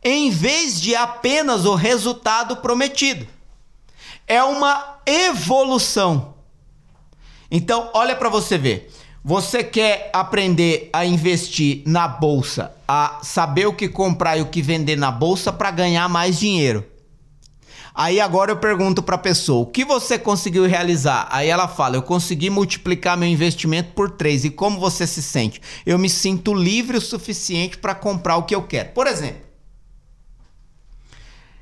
em 0.00 0.30
vez 0.30 0.80
de 0.80 0.94
apenas 0.94 1.64
o 1.64 1.74
resultado 1.74 2.58
prometido. 2.58 3.26
É 4.28 4.44
uma 4.44 4.98
evolução. 5.04 6.34
Então, 7.50 7.90
olha 7.92 8.14
para 8.14 8.28
você 8.28 8.56
ver. 8.56 8.92
Você 9.24 9.64
quer 9.64 10.08
aprender 10.12 10.88
a 10.92 11.04
investir 11.04 11.82
na 11.84 12.06
bolsa, 12.06 12.72
a 12.86 13.18
saber 13.24 13.66
o 13.66 13.74
que 13.74 13.88
comprar 13.88 14.36
e 14.36 14.42
o 14.42 14.46
que 14.46 14.62
vender 14.62 14.94
na 14.94 15.10
bolsa 15.10 15.52
para 15.52 15.72
ganhar 15.72 16.08
mais 16.08 16.38
dinheiro. 16.38 16.86
Aí 17.94 18.20
agora 18.20 18.50
eu 18.50 18.56
pergunto 18.56 19.02
para 19.02 19.16
a 19.16 19.18
pessoa: 19.18 19.62
o 19.62 19.66
que 19.66 19.84
você 19.84 20.18
conseguiu 20.18 20.66
realizar? 20.66 21.28
Aí 21.30 21.48
ela 21.48 21.68
fala: 21.68 21.96
eu 21.96 22.02
consegui 22.02 22.48
multiplicar 22.48 23.16
meu 23.16 23.28
investimento 23.28 23.92
por 23.92 24.10
três. 24.10 24.44
E 24.44 24.50
como 24.50 24.80
você 24.80 25.06
se 25.06 25.22
sente? 25.22 25.60
Eu 25.84 25.98
me 25.98 26.08
sinto 26.08 26.54
livre 26.54 26.96
o 26.96 27.00
suficiente 27.00 27.76
para 27.76 27.94
comprar 27.94 28.36
o 28.36 28.44
que 28.44 28.54
eu 28.54 28.62
quero. 28.62 28.90
Por 28.90 29.06
exemplo. 29.06 29.42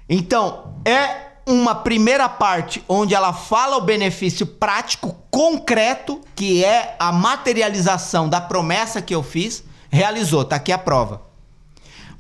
Então, 0.08 0.74
é 0.84 1.30
uma 1.46 1.74
primeira 1.74 2.28
parte 2.28 2.84
onde 2.88 3.14
ela 3.14 3.32
fala 3.32 3.76
o 3.76 3.80
benefício 3.80 4.46
prático, 4.46 5.16
concreto, 5.30 6.20
que 6.34 6.64
é 6.64 6.96
a 6.98 7.12
materialização 7.12 8.28
da 8.28 8.40
promessa 8.40 9.00
que 9.00 9.14
eu 9.14 9.22
fiz, 9.22 9.64
realizou, 9.88 10.44
tá 10.44 10.56
aqui 10.56 10.72
a 10.72 10.78
prova. 10.78 11.29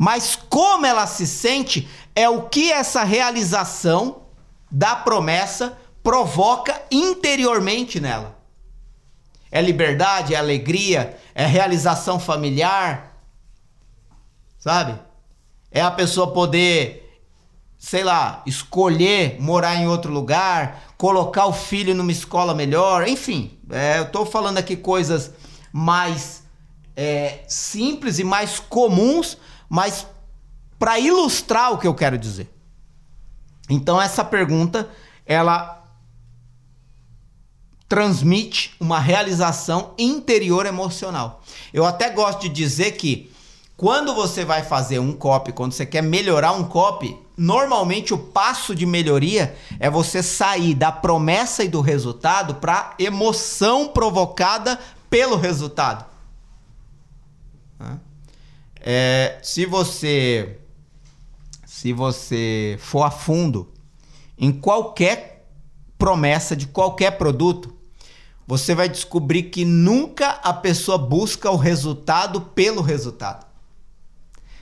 Mas 0.02 0.34
como 0.34 0.86
ela 0.86 1.06
se 1.06 1.26
sente 1.26 1.86
é 2.16 2.26
o 2.26 2.48
que 2.48 2.72
essa 2.72 3.04
realização 3.04 4.22
da 4.70 4.96
promessa 4.96 5.76
provoca 6.02 6.80
interiormente 6.90 8.00
nela. 8.00 8.34
É 9.52 9.60
liberdade, 9.60 10.34
é 10.34 10.38
alegria, 10.38 11.18
é 11.34 11.44
realização 11.44 12.18
familiar, 12.18 13.14
sabe? 14.58 14.98
É 15.70 15.82
a 15.82 15.90
pessoa 15.90 16.32
poder, 16.32 17.20
sei 17.78 18.02
lá, 18.02 18.42
escolher 18.46 19.36
morar 19.38 19.76
em 19.76 19.86
outro 19.86 20.10
lugar, 20.10 20.94
colocar 20.96 21.44
o 21.44 21.52
filho 21.52 21.94
numa 21.94 22.10
escola 22.10 22.54
melhor, 22.54 23.06
enfim. 23.06 23.58
É, 23.70 23.98
eu 23.98 24.10
tô 24.10 24.24
falando 24.24 24.56
aqui 24.56 24.76
coisas 24.76 25.30
mais 25.70 26.42
é, 26.96 27.40
simples 27.46 28.18
e 28.18 28.24
mais 28.24 28.58
comuns, 28.58 29.36
mas 29.70 30.04
para 30.76 30.98
ilustrar 30.98 31.72
o 31.72 31.78
que 31.78 31.86
eu 31.86 31.94
quero 31.94 32.18
dizer. 32.18 32.52
Então 33.68 34.02
essa 34.02 34.24
pergunta 34.24 34.90
ela 35.24 35.84
transmite 37.88 38.74
uma 38.80 38.98
realização 38.98 39.94
interior 39.96 40.66
emocional. 40.66 41.42
Eu 41.72 41.84
até 41.86 42.10
gosto 42.10 42.42
de 42.42 42.48
dizer 42.48 42.92
que 42.92 43.32
quando 43.76 44.14
você 44.14 44.44
vai 44.44 44.62
fazer 44.62 44.98
um 44.98 45.12
copy, 45.12 45.52
quando 45.52 45.72
você 45.72 45.86
quer 45.86 46.02
melhorar 46.02 46.52
um 46.52 46.64
copy, 46.64 47.16
normalmente 47.36 48.12
o 48.12 48.18
passo 48.18 48.74
de 48.74 48.84
melhoria 48.84 49.56
é 49.78 49.88
você 49.88 50.22
sair 50.22 50.74
da 50.74 50.92
promessa 50.92 51.64
e 51.64 51.68
do 51.68 51.80
resultado 51.80 52.56
para 52.56 52.94
emoção 52.98 53.88
provocada 53.88 54.78
pelo 55.08 55.36
resultado. 55.36 56.04
É, 58.80 59.38
se 59.42 59.66
você 59.66 60.58
se 61.66 61.92
você 61.92 62.76
for 62.80 63.02
a 63.02 63.10
fundo 63.10 63.72
em 64.36 64.52
qualquer 64.52 65.46
promessa 65.98 66.56
de 66.56 66.66
qualquer 66.66 67.12
produto, 67.12 67.74
você 68.46 68.74
vai 68.74 68.88
descobrir 68.88 69.44
que 69.44 69.64
nunca 69.64 70.30
a 70.42 70.52
pessoa 70.52 70.98
busca 70.98 71.50
o 71.50 71.56
resultado 71.56 72.40
pelo 72.40 72.82
resultado. 72.82 73.46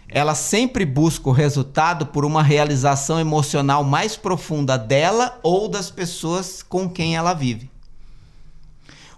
Ela 0.09 0.35
sempre 0.35 0.85
busca 0.85 1.29
o 1.29 1.33
resultado 1.33 2.07
por 2.07 2.25
uma 2.25 2.43
realização 2.43 3.21
emocional 3.21 3.85
mais 3.85 4.17
profunda 4.17 4.77
dela 4.77 5.39
ou 5.43 5.69
das 5.69 5.91
pessoas 5.91 6.63
com 6.63 6.89
quem 6.89 7.17
ela 7.17 7.35
vive. 7.35 7.71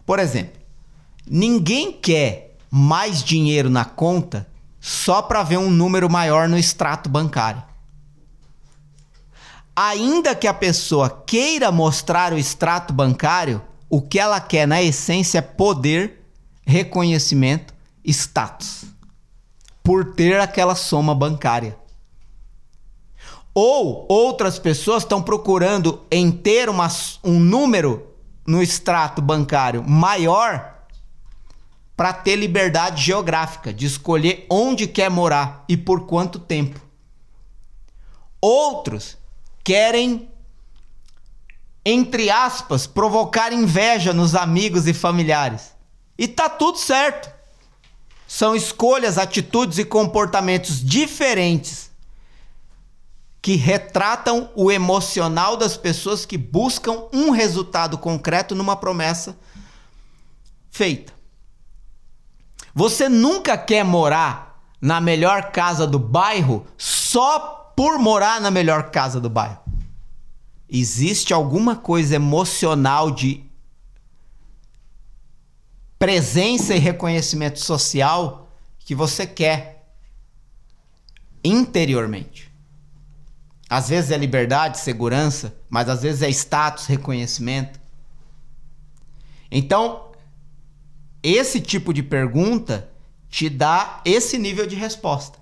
Por 0.04 0.18
exemplo, 0.18 0.60
ninguém 1.28 1.92
quer 1.92 2.56
mais 2.70 3.22
dinheiro 3.22 3.70
na 3.70 3.84
conta 3.84 4.49
só 4.80 5.20
para 5.20 5.42
ver 5.42 5.58
um 5.58 5.70
número 5.70 6.08
maior 6.08 6.48
no 6.48 6.56
extrato 6.56 7.08
bancário. 7.08 7.62
Ainda 9.76 10.34
que 10.34 10.46
a 10.46 10.54
pessoa 10.54 11.22
queira 11.26 11.70
mostrar 11.70 12.32
o 12.32 12.38
extrato 12.38 12.92
bancário, 12.92 13.62
o 13.88 14.00
que 14.00 14.18
ela 14.18 14.40
quer 14.40 14.66
na 14.66 14.82
essência 14.82 15.38
é 15.38 15.42
poder, 15.42 16.24
reconhecimento, 16.66 17.74
status. 18.04 18.84
Por 19.82 20.14
ter 20.14 20.40
aquela 20.40 20.74
soma 20.74 21.14
bancária. 21.14 21.76
Ou 23.54 24.06
outras 24.08 24.58
pessoas 24.58 25.02
estão 25.02 25.20
procurando 25.20 26.00
em 26.10 26.30
ter 26.30 26.68
uma, 26.68 26.88
um 27.24 27.38
número 27.40 28.06
no 28.46 28.62
extrato 28.62 29.20
bancário 29.20 29.82
maior 29.82 30.69
para 32.00 32.14
ter 32.14 32.34
liberdade 32.34 33.04
geográfica 33.04 33.74
de 33.74 33.84
escolher 33.84 34.46
onde 34.48 34.86
quer 34.86 35.10
morar 35.10 35.66
e 35.68 35.76
por 35.76 36.06
quanto 36.06 36.38
tempo. 36.38 36.80
Outros 38.40 39.18
querem, 39.62 40.30
entre 41.84 42.30
aspas, 42.30 42.86
provocar 42.86 43.52
inveja 43.52 44.14
nos 44.14 44.34
amigos 44.34 44.86
e 44.86 44.94
familiares. 44.94 45.74
E 46.16 46.26
tá 46.26 46.48
tudo 46.48 46.78
certo. 46.78 47.30
São 48.26 48.56
escolhas, 48.56 49.18
atitudes 49.18 49.76
e 49.76 49.84
comportamentos 49.84 50.82
diferentes 50.82 51.90
que 53.42 53.56
retratam 53.56 54.50
o 54.56 54.72
emocional 54.72 55.54
das 55.54 55.76
pessoas 55.76 56.24
que 56.24 56.38
buscam 56.38 57.08
um 57.12 57.28
resultado 57.28 57.98
concreto 57.98 58.54
numa 58.54 58.74
promessa 58.74 59.38
feita. 60.70 61.19
Você 62.74 63.08
nunca 63.08 63.58
quer 63.58 63.84
morar 63.84 64.62
na 64.80 65.00
melhor 65.00 65.50
casa 65.50 65.86
do 65.86 65.98
bairro 65.98 66.66
só 66.78 67.72
por 67.76 67.98
morar 67.98 68.40
na 68.40 68.50
melhor 68.50 68.90
casa 68.90 69.20
do 69.20 69.28
bairro. 69.28 69.60
Existe 70.68 71.34
alguma 71.34 71.74
coisa 71.76 72.14
emocional 72.14 73.10
de 73.10 73.44
presença 75.98 76.74
e 76.74 76.78
reconhecimento 76.78 77.58
social 77.58 78.48
que 78.78 78.94
você 78.94 79.26
quer 79.26 79.92
interiormente. 81.44 82.50
Às 83.68 83.88
vezes 83.88 84.10
é 84.10 84.16
liberdade, 84.16 84.78
segurança, 84.78 85.54
mas 85.68 85.88
às 85.88 86.02
vezes 86.02 86.22
é 86.22 86.30
status, 86.30 86.86
reconhecimento. 86.86 87.78
Então, 89.50 90.09
esse 91.22 91.60
tipo 91.60 91.92
de 91.92 92.02
pergunta 92.02 92.88
te 93.28 93.48
dá 93.48 94.00
esse 94.04 94.38
nível 94.38 94.66
de 94.66 94.74
resposta. 94.74 95.38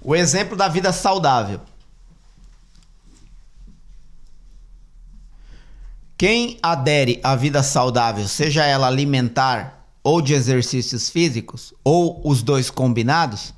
O 0.00 0.14
exemplo 0.14 0.56
da 0.56 0.68
vida 0.68 0.92
saudável. 0.92 1.60
Quem 6.16 6.58
adere 6.62 7.20
à 7.22 7.36
vida 7.36 7.62
saudável, 7.62 8.26
seja 8.26 8.64
ela 8.64 8.88
alimentar 8.88 9.86
ou 10.02 10.20
de 10.20 10.34
exercícios 10.34 11.10
físicos, 11.10 11.74
ou 11.84 12.20
os 12.24 12.42
dois 12.42 12.70
combinados, 12.70 13.54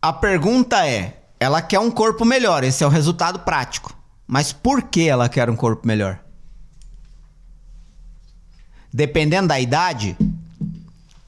a 0.00 0.12
pergunta 0.12 0.86
é: 0.86 1.22
ela 1.40 1.62
quer 1.62 1.80
um 1.80 1.90
corpo 1.90 2.24
melhor, 2.24 2.62
esse 2.62 2.84
é 2.84 2.86
o 2.86 2.90
resultado 2.90 3.40
prático. 3.40 3.96
Mas 4.26 4.52
por 4.52 4.82
que 4.82 5.08
ela 5.08 5.28
quer 5.28 5.50
um 5.50 5.56
corpo 5.56 5.86
melhor? 5.86 6.23
Dependendo 8.94 9.48
da 9.48 9.58
idade, 9.58 10.16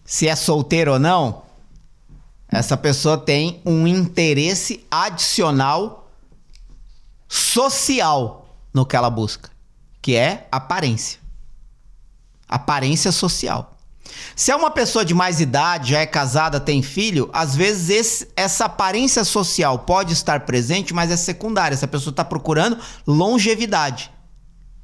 se 0.04 0.28
é 0.28 0.36
solteiro 0.36 0.92
ou 0.92 0.98
não, 1.00 1.42
essa 2.48 2.76
pessoa 2.76 3.18
tem 3.18 3.60
um 3.66 3.88
interesse 3.88 4.86
adicional 4.88 6.08
social 7.28 8.48
no 8.72 8.86
que 8.86 8.94
ela 8.94 9.10
busca, 9.10 9.50
que 10.00 10.14
é 10.14 10.46
aparência. 10.52 11.18
Aparência 12.48 13.10
social. 13.10 13.76
Se 14.36 14.52
é 14.52 14.56
uma 14.56 14.70
pessoa 14.70 15.04
de 15.04 15.12
mais 15.12 15.40
idade, 15.40 15.90
já 15.90 15.98
é 15.98 16.06
casada, 16.06 16.60
tem 16.60 16.80
filho, 16.82 17.28
às 17.32 17.56
vezes 17.56 17.90
esse, 17.90 18.28
essa 18.36 18.66
aparência 18.66 19.24
social 19.24 19.80
pode 19.80 20.12
estar 20.12 20.46
presente, 20.46 20.94
mas 20.94 21.10
é 21.10 21.16
secundária. 21.16 21.74
Essa 21.74 21.88
pessoa 21.88 22.12
está 22.12 22.24
procurando 22.24 22.78
longevidade, 23.04 24.12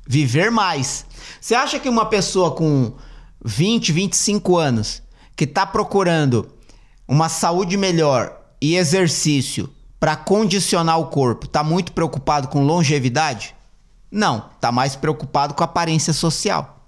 viver 0.07 0.51
mais. 0.51 1.07
Você 1.41 1.55
acha 1.55 1.79
que 1.79 1.89
uma 1.89 2.07
pessoa 2.07 2.51
com 2.53 2.93
20, 3.45 3.93
25 3.93 4.57
anos 4.57 5.03
que 5.37 5.45
está 5.45 5.67
procurando 5.67 6.49
uma 7.07 7.29
saúde 7.29 7.77
melhor 7.77 8.41
e 8.61 8.77
exercício 8.77 9.69
para 9.99 10.17
condicionar 10.17 10.99
o 10.99 11.07
corpo 11.07 11.47
está 11.47 11.63
muito 11.63 11.93
preocupado 11.93 12.49
com 12.49 12.65
longevidade? 12.65 13.55
Não, 14.11 14.51
está 14.55 14.71
mais 14.71 14.95
preocupado 14.95 15.55
com 15.55 15.65
aparência 15.65 16.13
social. 16.13 16.87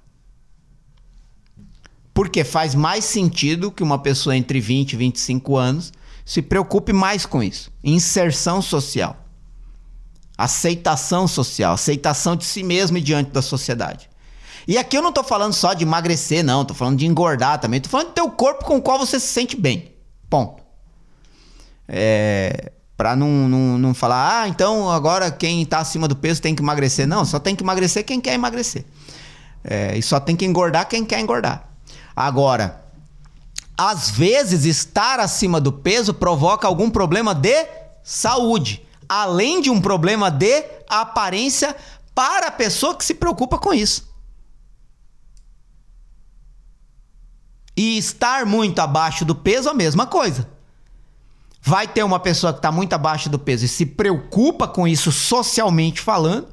Porque 2.12 2.44
faz 2.44 2.74
mais 2.74 3.04
sentido 3.04 3.72
que 3.72 3.82
uma 3.82 3.98
pessoa 3.98 4.36
entre 4.36 4.60
20 4.60 4.92
e 4.92 4.96
25 4.96 5.56
anos 5.56 5.92
se 6.24 6.40
preocupe 6.40 6.92
mais 6.92 7.26
com 7.26 7.42
isso. 7.42 7.72
Inserção 7.82 8.62
social. 8.62 9.23
Aceitação 10.36 11.28
social, 11.28 11.74
aceitação 11.74 12.34
de 12.34 12.44
si 12.44 12.62
mesmo 12.62 12.98
e 12.98 13.00
diante 13.00 13.30
da 13.30 13.40
sociedade. 13.40 14.08
E 14.66 14.78
aqui 14.78 14.96
eu 14.96 15.02
não 15.02 15.12
tô 15.12 15.22
falando 15.22 15.52
só 15.52 15.74
de 15.74 15.84
emagrecer, 15.84 16.42
não, 16.42 16.64
tô 16.64 16.74
falando 16.74 16.98
de 16.98 17.06
engordar 17.06 17.60
também, 17.60 17.80
tô 17.80 17.88
falando 17.88 18.08
do 18.08 18.14
teu 18.14 18.30
corpo 18.30 18.64
com 18.64 18.76
o 18.76 18.82
qual 18.82 18.98
você 18.98 19.20
se 19.20 19.26
sente 19.26 19.56
bem. 19.56 19.92
Ponto. 20.28 20.62
É, 21.86 22.72
para 22.96 23.14
não, 23.14 23.28
não, 23.28 23.78
não 23.78 23.94
falar, 23.94 24.42
ah, 24.42 24.48
então 24.48 24.90
agora 24.90 25.30
quem 25.30 25.64
tá 25.66 25.78
acima 25.78 26.08
do 26.08 26.16
peso 26.16 26.40
tem 26.40 26.54
que 26.54 26.62
emagrecer. 26.62 27.06
Não, 27.06 27.24
só 27.24 27.38
tem 27.38 27.54
que 27.54 27.62
emagrecer 27.62 28.04
quem 28.04 28.20
quer 28.20 28.34
emagrecer. 28.34 28.84
É, 29.62 29.96
e 29.96 30.02
só 30.02 30.18
tem 30.18 30.34
que 30.34 30.44
engordar 30.44 30.88
quem 30.88 31.04
quer 31.04 31.20
engordar. 31.20 31.68
Agora, 32.16 32.84
às 33.76 34.10
vezes 34.10 34.64
estar 34.64 35.18
acima 35.18 35.60
do 35.60 35.72
peso 35.72 36.14
provoca 36.14 36.66
algum 36.66 36.88
problema 36.88 37.34
de 37.34 37.66
saúde, 38.02 38.86
além 39.22 39.60
de 39.60 39.70
um 39.70 39.80
problema 39.80 40.30
de 40.30 40.64
aparência 40.88 41.76
para 42.14 42.48
a 42.48 42.50
pessoa 42.50 42.96
que 42.96 43.04
se 43.04 43.14
preocupa 43.14 43.58
com 43.58 43.72
isso. 43.72 44.12
E 47.76 47.96
estar 47.96 48.44
muito 48.44 48.80
abaixo 48.80 49.24
do 49.24 49.34
peso, 49.34 49.68
a 49.68 49.74
mesma 49.74 50.06
coisa. 50.06 50.48
Vai 51.60 51.86
ter 51.88 52.02
uma 52.02 52.18
pessoa 52.20 52.52
que 52.52 52.58
está 52.58 52.70
muito 52.70 52.92
abaixo 52.92 53.28
do 53.28 53.38
peso 53.38 53.64
e 53.64 53.68
se 53.68 53.86
preocupa 53.86 54.66
com 54.66 54.86
isso 54.86 55.10
socialmente 55.10 56.00
falando, 56.00 56.48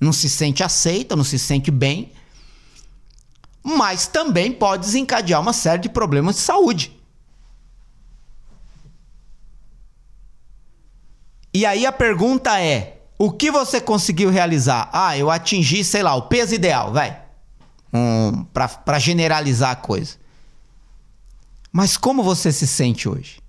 não 0.00 0.12
se 0.12 0.28
sente 0.28 0.62
aceita, 0.62 1.16
não 1.16 1.24
se 1.24 1.38
sente 1.38 1.70
bem, 1.70 2.12
mas 3.62 4.06
também 4.06 4.52
pode 4.52 4.84
desencadear 4.84 5.40
uma 5.40 5.52
série 5.52 5.82
de 5.82 5.88
problemas 5.88 6.36
de 6.36 6.42
saúde. 6.42 6.97
E 11.52 11.64
aí 11.66 11.86
a 11.86 11.92
pergunta 11.92 12.60
é: 12.60 13.00
o 13.18 13.30
que 13.30 13.50
você 13.50 13.80
conseguiu 13.80 14.30
realizar? 14.30 14.88
Ah, 14.92 15.16
eu 15.16 15.30
atingi, 15.30 15.82
sei 15.84 16.02
lá, 16.02 16.14
o 16.14 16.22
peso 16.22 16.54
ideal, 16.54 16.92
vai 16.92 17.28
um, 17.92 18.44
para 18.44 18.98
generalizar 18.98 19.70
a 19.70 19.76
coisa. 19.76 20.16
Mas 21.72 21.96
como 21.96 22.22
você 22.22 22.50
se 22.52 22.66
sente 22.66 23.08
hoje? 23.08 23.40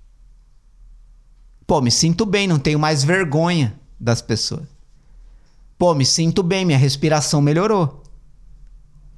Pô, 1.66 1.80
me 1.80 1.90
sinto 1.90 2.26
bem, 2.26 2.48
não 2.48 2.58
tenho 2.58 2.78
mais 2.78 3.04
vergonha 3.04 3.78
das 3.98 4.20
pessoas. 4.20 4.66
Pô, 5.78 5.94
me 5.94 6.04
sinto 6.04 6.42
bem, 6.42 6.64
minha 6.64 6.78
respiração 6.78 7.40
melhorou. 7.40 8.02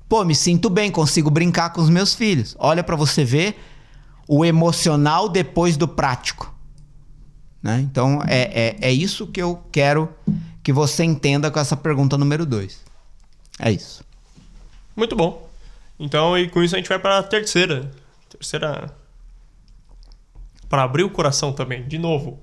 Pô, 0.09 0.25
me 0.25 0.35
sinto 0.35 0.69
bem, 0.69 0.91
consigo 0.91 1.31
brincar 1.31 1.71
com 1.71 1.81
os 1.81 1.89
meus 1.89 2.15
filhos. 2.15 2.55
Olha 2.59 2.85
para 2.85 2.95
você 2.95 3.25
ver 3.25 3.59
o 4.29 4.45
emocional 4.45 5.29
depois 5.29 5.77
do 5.77 5.89
prático. 5.89 6.52
Né? 7.63 7.81
Então 7.81 8.21
é, 8.27 8.77
é, 8.81 8.89
é 8.89 8.93
isso 8.93 9.27
que 9.27 9.41
eu 9.41 9.63
quero 9.71 10.09
que 10.63 10.73
você 10.73 11.05
entenda 11.05 11.51
com 11.51 11.61
essa 11.61 11.77
pergunta 11.77 12.19
número 12.19 12.45
2. 12.45 12.81
É 13.59 13.71
isso. 13.71 14.05
Muito 14.97 15.15
bom. 15.15 15.49
Então, 15.99 16.37
e 16.37 16.49
com 16.49 16.63
isso 16.63 16.75
a 16.75 16.79
gente 16.79 16.89
vai 16.89 16.99
para 16.99 17.19
a 17.19 17.23
terceira. 17.23 17.91
Terceira. 18.29 18.93
Para 20.69 20.83
abrir 20.83 21.05
o 21.05 21.11
coração 21.11 21.53
também, 21.53 21.87
de 21.87 21.99
novo. 21.99 22.41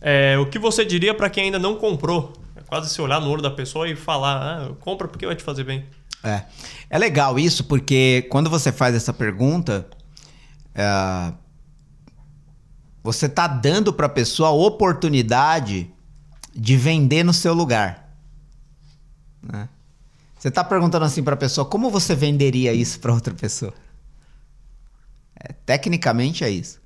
É, 0.00 0.38
o 0.38 0.46
que 0.46 0.58
você 0.58 0.84
diria 0.84 1.14
para 1.14 1.28
quem 1.28 1.44
ainda 1.44 1.58
não 1.58 1.76
comprou? 1.76 2.32
É 2.56 2.60
quase 2.62 2.88
se 2.88 3.00
olhar 3.00 3.20
no 3.20 3.28
olho 3.28 3.42
da 3.42 3.50
pessoa 3.50 3.88
e 3.88 3.94
falar: 3.94 4.36
ah, 4.36 4.74
compra 4.80 5.08
porque 5.08 5.26
vai 5.26 5.36
te 5.36 5.42
fazer 5.42 5.64
bem. 5.64 5.84
É. 6.24 6.42
É 6.88 6.98
legal 6.98 7.38
isso, 7.38 7.64
porque 7.64 8.26
quando 8.30 8.48
você 8.48 8.70
faz 8.70 8.94
essa 8.94 9.12
pergunta, 9.12 9.86
é, 10.74 11.32
você 13.02 13.28
tá 13.28 13.46
dando 13.46 13.92
para 13.92 14.06
a 14.06 14.10
pessoa 14.10 14.50
a 14.50 14.52
oportunidade 14.52 15.90
de 16.54 16.76
vender 16.76 17.24
no 17.24 17.32
seu 17.32 17.52
lugar. 17.52 18.16
Né? 19.42 19.68
Você 20.38 20.48
está 20.48 20.62
perguntando 20.62 21.04
assim 21.04 21.22
para 21.22 21.34
a 21.34 21.36
pessoa, 21.36 21.64
como 21.64 21.90
você 21.90 22.14
venderia 22.14 22.72
isso 22.72 23.00
para 23.00 23.12
outra 23.12 23.34
pessoa? 23.34 23.74
É, 25.34 25.52
tecnicamente 25.52 26.44
é 26.44 26.50
isso. 26.50 26.80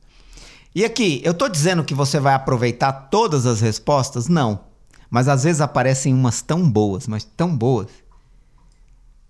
E 0.75 0.85
aqui, 0.85 1.21
eu 1.25 1.33
estou 1.33 1.49
dizendo 1.49 1.85
que 1.85 1.95
você 1.95 2.21
vai 2.21 2.35
aproveitar 2.35 2.93
todas 2.93 3.47
as 3.47 3.61
respostas? 3.61 4.29
Não. 4.29 4.61
Mas 5.09 5.29
às 5.29 5.45
vezes 5.45 5.61
aparecem 5.61 6.13
umas 6.13 6.43
tão 6.43 6.71
boas, 6.71 7.07
mas 7.07 7.25
tão 7.25 7.57
boas, 7.57 7.89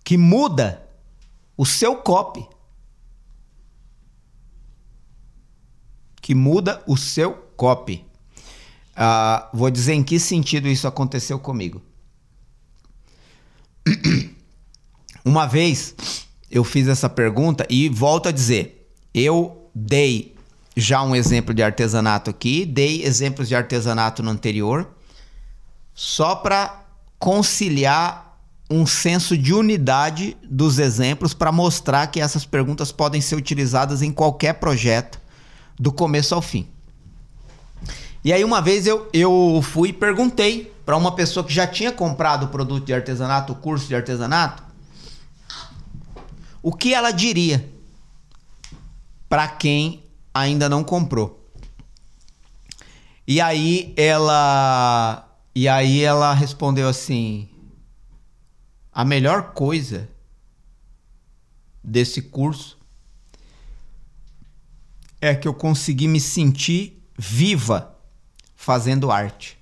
que 0.03 0.17
muda 0.17 0.83
o 1.57 1.65
seu 1.65 1.97
copy. 1.97 2.47
Que 6.27 6.35
muda 6.35 6.83
o 6.89 6.97
seu 6.97 7.35
copy. 7.57 8.05
Uh, 8.97 9.57
vou 9.57 9.71
dizer 9.71 9.93
em 9.93 10.03
que 10.03 10.19
sentido 10.19 10.67
isso 10.67 10.89
aconteceu 10.89 11.39
comigo. 11.39 11.81
Uma 15.25 15.47
vez 15.47 15.95
eu 16.51 16.65
fiz 16.65 16.89
essa 16.89 17.09
pergunta 17.09 17.65
e 17.71 17.89
volto 17.89 18.29
a 18.29 18.33
dizer, 18.33 18.91
eu 19.15 19.71
dei 19.73 20.35
já 20.77 21.01
um 21.01 21.15
exemplo 21.15 21.55
de 21.55 21.63
artesanato 21.63 22.29
aqui, 22.29 22.67
dei 22.67 23.05
exemplos 23.05 23.47
de 23.47 23.55
artesanato 23.55 24.21
no 24.21 24.33
anterior, 24.33 24.91
só 25.95 26.35
para 26.35 26.87
conciliar 27.21 28.37
um 28.69 28.85
senso 28.85 29.39
de 29.39 29.55
unidade 29.55 30.37
dos 30.43 30.81
exemplos 30.81 31.33
para 31.33 31.53
mostrar 31.53 32.09
que 32.09 32.21
essas 32.21 32.45
perguntas 32.45 32.91
podem 32.91 33.21
ser 33.21 33.37
utilizadas 33.37 34.03
em 34.03 34.11
qualquer 34.11 34.55
projeto, 34.55 35.25
do 35.79 35.93
começo 35.93 36.35
ao 36.35 36.43
fim. 36.43 36.69
E 38.25 38.33
aí 38.33 38.45
uma 38.45 38.61
vez 38.61 38.87
eu, 38.87 39.09
eu 39.13 39.61
fui 39.63 39.91
e 39.91 39.93
perguntei 39.93 40.73
para 40.85 40.97
uma 40.97 41.15
pessoa 41.15 41.45
que 41.45 41.53
já 41.53 41.67
tinha 41.67 41.93
comprado 41.93 42.47
o 42.47 42.49
produto 42.49 42.85
de 42.85 42.93
artesanato, 42.93 43.53
o 43.53 43.57
curso 43.57 43.87
de 43.87 43.95
artesanato, 43.95 44.63
o 46.63 46.73
que 46.73 46.93
ela 46.93 47.11
diria 47.11 47.69
para 49.29 49.47
quem 49.49 50.03
ainda 50.35 50.69
não 50.69 50.83
comprou. 50.83 51.49
E 53.27 53.41
aí 53.41 53.93
ela 53.97 55.29
e 55.55 55.69
aí 55.69 56.03
ela 56.03 56.33
respondeu 56.35 56.89
assim: 56.89 57.49
A 58.93 59.05
melhor 59.05 59.53
coisa 59.53 60.09
desse 61.83 62.23
curso 62.23 62.76
é 65.21 65.35
que 65.35 65.49
eu 65.49 65.55
consegui 65.55 66.09
me 66.09 66.21
sentir 66.21 67.03
viva 67.19 67.97
fazendo 68.55 69.11
arte. 69.11 69.59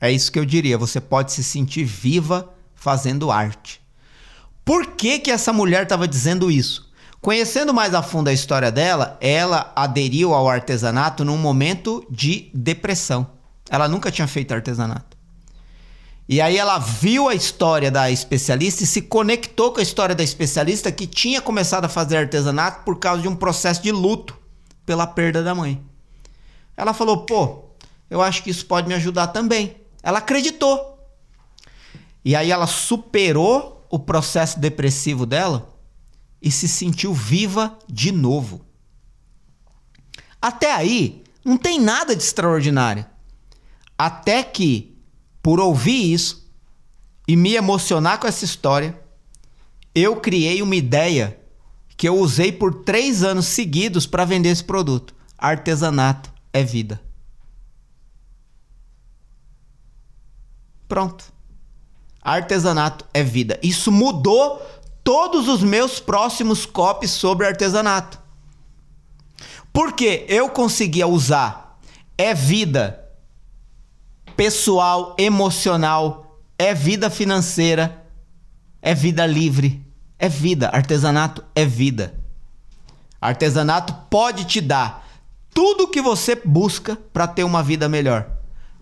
É 0.00 0.10
isso 0.10 0.30
que 0.30 0.38
eu 0.38 0.44
diria. 0.44 0.76
Você 0.76 1.00
pode 1.00 1.32
se 1.32 1.42
sentir 1.42 1.84
viva 1.84 2.52
fazendo 2.74 3.30
arte. 3.30 3.80
Por 4.64 4.92
que, 4.92 5.18
que 5.18 5.30
essa 5.30 5.52
mulher 5.52 5.84
estava 5.84 6.06
dizendo 6.06 6.50
isso? 6.50 6.90
Conhecendo 7.20 7.72
mais 7.72 7.94
a 7.94 8.02
fundo 8.02 8.28
a 8.28 8.32
história 8.32 8.70
dela, 8.70 9.16
ela 9.20 9.72
aderiu 9.74 10.34
ao 10.34 10.48
artesanato 10.48 11.24
num 11.24 11.38
momento 11.38 12.06
de 12.10 12.50
depressão. 12.54 13.26
Ela 13.68 13.88
nunca 13.88 14.10
tinha 14.10 14.28
feito 14.28 14.52
artesanato. 14.52 15.15
E 16.28 16.40
aí 16.40 16.56
ela 16.56 16.78
viu 16.78 17.28
a 17.28 17.34
história 17.34 17.90
da 17.90 18.10
especialista 18.10 18.82
e 18.82 18.86
se 18.86 19.02
conectou 19.02 19.72
com 19.72 19.78
a 19.78 19.82
história 19.82 20.14
da 20.14 20.24
especialista 20.24 20.90
que 20.90 21.06
tinha 21.06 21.40
começado 21.40 21.84
a 21.84 21.88
fazer 21.88 22.16
artesanato 22.16 22.84
por 22.84 22.98
causa 22.98 23.22
de 23.22 23.28
um 23.28 23.36
processo 23.36 23.80
de 23.80 23.92
luto 23.92 24.36
pela 24.84 25.06
perda 25.06 25.42
da 25.42 25.54
mãe. 25.54 25.80
Ela 26.76 26.92
falou: 26.92 27.24
"Pô, 27.24 27.66
eu 28.10 28.20
acho 28.20 28.42
que 28.42 28.50
isso 28.50 28.66
pode 28.66 28.88
me 28.88 28.94
ajudar 28.94 29.28
também". 29.28 29.76
Ela 30.02 30.18
acreditou. 30.18 30.98
E 32.24 32.34
aí 32.34 32.50
ela 32.50 32.66
superou 32.66 33.86
o 33.88 33.98
processo 34.00 34.58
depressivo 34.58 35.24
dela 35.24 35.72
e 36.42 36.50
se 36.50 36.66
sentiu 36.66 37.14
viva 37.14 37.78
de 37.88 38.10
novo. 38.10 38.64
Até 40.42 40.72
aí, 40.72 41.22
não 41.44 41.56
tem 41.56 41.80
nada 41.80 42.14
de 42.14 42.22
extraordinário. 42.22 43.06
Até 43.96 44.42
que, 44.42 44.95
por 45.46 45.60
ouvir 45.60 46.12
isso 46.12 46.44
e 47.28 47.36
me 47.36 47.54
emocionar 47.54 48.18
com 48.18 48.26
essa 48.26 48.44
história, 48.44 49.00
eu 49.94 50.16
criei 50.16 50.60
uma 50.60 50.74
ideia 50.74 51.38
que 51.96 52.08
eu 52.08 52.18
usei 52.18 52.50
por 52.50 52.82
três 52.82 53.22
anos 53.22 53.46
seguidos 53.46 54.08
para 54.08 54.24
vender 54.24 54.48
esse 54.48 54.64
produto. 54.64 55.14
Artesanato 55.38 56.32
é 56.52 56.64
vida. 56.64 57.00
Pronto. 60.88 61.32
Artesanato 62.20 63.04
é 63.14 63.22
vida. 63.22 63.56
Isso 63.62 63.92
mudou 63.92 64.60
todos 65.04 65.46
os 65.46 65.62
meus 65.62 66.00
próximos 66.00 66.66
copies 66.66 67.12
sobre 67.12 67.46
artesanato. 67.46 68.18
Porque 69.72 70.26
eu 70.28 70.50
conseguia 70.50 71.06
usar 71.06 71.78
é 72.18 72.34
vida 72.34 73.05
pessoal, 74.36 75.14
emocional, 75.18 76.40
é 76.58 76.74
vida 76.74 77.08
financeira, 77.10 78.04
é 78.80 78.94
vida 78.94 79.26
livre, 79.26 79.84
É 80.18 80.28
vida. 80.28 80.70
Artesanato 80.72 81.44
é 81.54 81.64
vida. 81.64 82.14
Artesanato 83.20 83.92
pode 84.08 84.44
te 84.46 84.62
dar 84.62 85.06
tudo 85.52 85.84
o 85.84 85.88
que 85.88 86.00
você 86.00 86.34
busca 86.34 86.96
para 87.12 87.26
ter 87.26 87.44
uma 87.44 87.62
vida 87.62 87.88
melhor. 87.88 88.26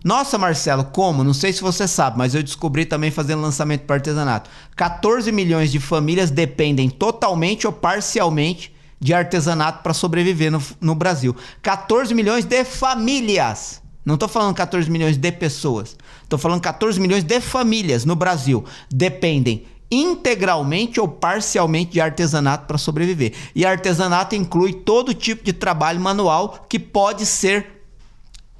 Nossa, 0.03 0.37
Marcelo, 0.37 0.85
como? 0.85 1.23
Não 1.23 1.33
sei 1.33 1.51
se 1.51 1.61
você 1.61 1.87
sabe, 1.87 2.17
mas 2.17 2.35
eu 2.35 2.43
descobri 2.43 2.85
também 2.85 3.09
fazendo 3.09 3.41
lançamento 3.41 3.85
para 3.85 3.95
artesanato. 3.95 4.49
14 4.75 5.31
milhões 5.31 5.71
de 5.71 5.79
famílias 5.79 6.29
dependem 6.29 6.89
totalmente 6.89 7.65
ou 7.65 7.73
parcialmente 7.73 8.73
de 8.99 9.13
artesanato 9.13 9.81
para 9.81 9.93
sobreviver 9.93 10.51
no, 10.51 10.61
no 10.79 10.95
Brasil. 10.95 11.35
14 11.61 12.13
milhões 12.13 12.45
de 12.45 12.63
famílias. 12.63 13.81
Não 14.05 14.13
estou 14.13 14.29
falando 14.29 14.55
14 14.55 14.89
milhões 14.89 15.17
de 15.17 15.31
pessoas. 15.31 15.97
Estou 16.21 16.37
falando 16.37 16.61
14 16.61 16.99
milhões 16.99 17.23
de 17.23 17.41
famílias 17.41 18.05
no 18.05 18.15
Brasil 18.15 18.63
dependem 18.89 19.65
integralmente 19.89 20.99
ou 20.99 21.07
parcialmente 21.07 21.93
de 21.93 22.01
artesanato 22.01 22.65
para 22.67 22.77
sobreviver. 22.77 23.33
E 23.55 23.65
artesanato 23.65 24.35
inclui 24.35 24.73
todo 24.73 25.13
tipo 25.13 25.43
de 25.43 25.53
trabalho 25.53 25.99
manual 25.99 26.65
que 26.69 26.77
pode 26.77 27.25
ser 27.25 27.83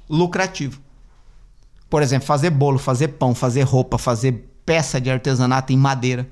lucrativo. 0.08 0.80
Por 1.88 2.02
exemplo, 2.02 2.26
fazer 2.26 2.50
bolo, 2.50 2.78
fazer 2.78 3.08
pão, 3.08 3.34
fazer 3.34 3.62
roupa, 3.62 3.98
fazer 3.98 4.50
peça 4.64 5.00
de 5.00 5.10
artesanato 5.10 5.72
em 5.72 5.76
madeira. 5.76 6.28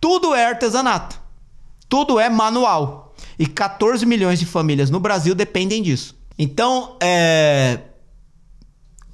Tudo 0.00 0.34
é 0.34 0.46
artesanato. 0.46 1.20
Tudo 1.88 2.18
é 2.18 2.30
manual. 2.30 3.14
E 3.38 3.46
14 3.46 4.04
milhões 4.06 4.38
de 4.38 4.46
famílias 4.46 4.90
no 4.90 5.00
Brasil 5.00 5.34
dependem 5.34 5.82
disso. 5.82 6.17
Então, 6.38 6.96
é... 7.02 7.80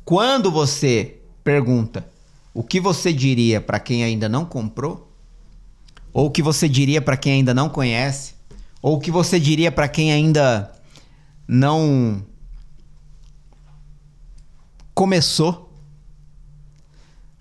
quando 0.04 0.50
você 0.50 1.22
pergunta 1.42 2.06
o 2.52 2.62
que 2.62 2.78
você 2.78 3.12
diria 3.12 3.60
para 3.60 3.80
quem 3.80 4.04
ainda 4.04 4.28
não 4.28 4.44
comprou? 4.44 5.10
Ou 6.12 6.26
o 6.26 6.30
que 6.30 6.42
você 6.42 6.68
diria 6.68 7.02
para 7.02 7.16
quem 7.16 7.32
ainda 7.32 7.52
não 7.52 7.68
conhece? 7.68 8.34
Ou 8.80 8.96
o 8.96 9.00
que 9.00 9.10
você 9.10 9.40
diria 9.40 9.72
para 9.72 9.88
quem 9.88 10.12
ainda 10.12 10.70
não 11.48 12.24
começou? 14.94 15.63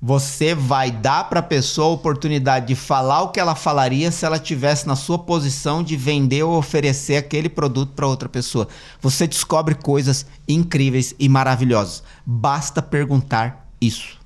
Você 0.05 0.53
vai 0.53 0.91
dar 0.91 1.29
para 1.29 1.39
a 1.39 1.43
pessoa 1.43 1.87
a 1.87 1.91
oportunidade 1.91 2.67
de 2.67 2.75
falar 2.75 3.21
o 3.21 3.29
que 3.29 3.39
ela 3.39 3.55
falaria 3.55 4.11
se 4.11 4.25
ela 4.25 4.37
tivesse 4.37 4.85
na 4.85 4.97
sua 4.97 5.17
posição 5.17 5.81
de 5.81 5.95
vender 5.95 6.43
ou 6.43 6.57
oferecer 6.57 7.15
aquele 7.15 7.47
produto 7.47 7.93
para 7.93 8.05
outra 8.05 8.27
pessoa. 8.27 8.67
Você 8.99 9.25
descobre 9.25 9.75
coisas 9.75 10.25
incríveis 10.45 11.15
e 11.17 11.29
maravilhosas. 11.29 12.03
Basta 12.25 12.81
perguntar 12.81 13.65
isso. 13.79 14.19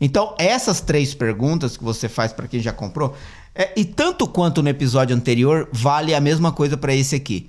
Então, 0.00 0.34
essas 0.36 0.80
três 0.80 1.14
perguntas 1.14 1.76
que 1.76 1.84
você 1.84 2.08
faz 2.08 2.32
para 2.32 2.48
quem 2.48 2.58
já 2.58 2.72
comprou, 2.72 3.14
é, 3.54 3.72
e 3.76 3.84
tanto 3.84 4.26
quanto 4.26 4.64
no 4.64 4.68
episódio 4.68 5.14
anterior, 5.14 5.68
vale 5.70 6.12
a 6.12 6.20
mesma 6.20 6.50
coisa 6.50 6.76
para 6.76 6.92
esse 6.92 7.14
aqui. 7.14 7.48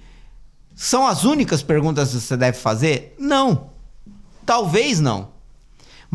São 0.76 1.08
as 1.08 1.24
únicas 1.24 1.64
perguntas 1.64 2.10
que 2.10 2.20
você 2.20 2.38
deve 2.38 2.60
fazer? 2.60 3.16
Não. 3.18 3.72
Talvez 4.46 5.00
não. 5.00 5.34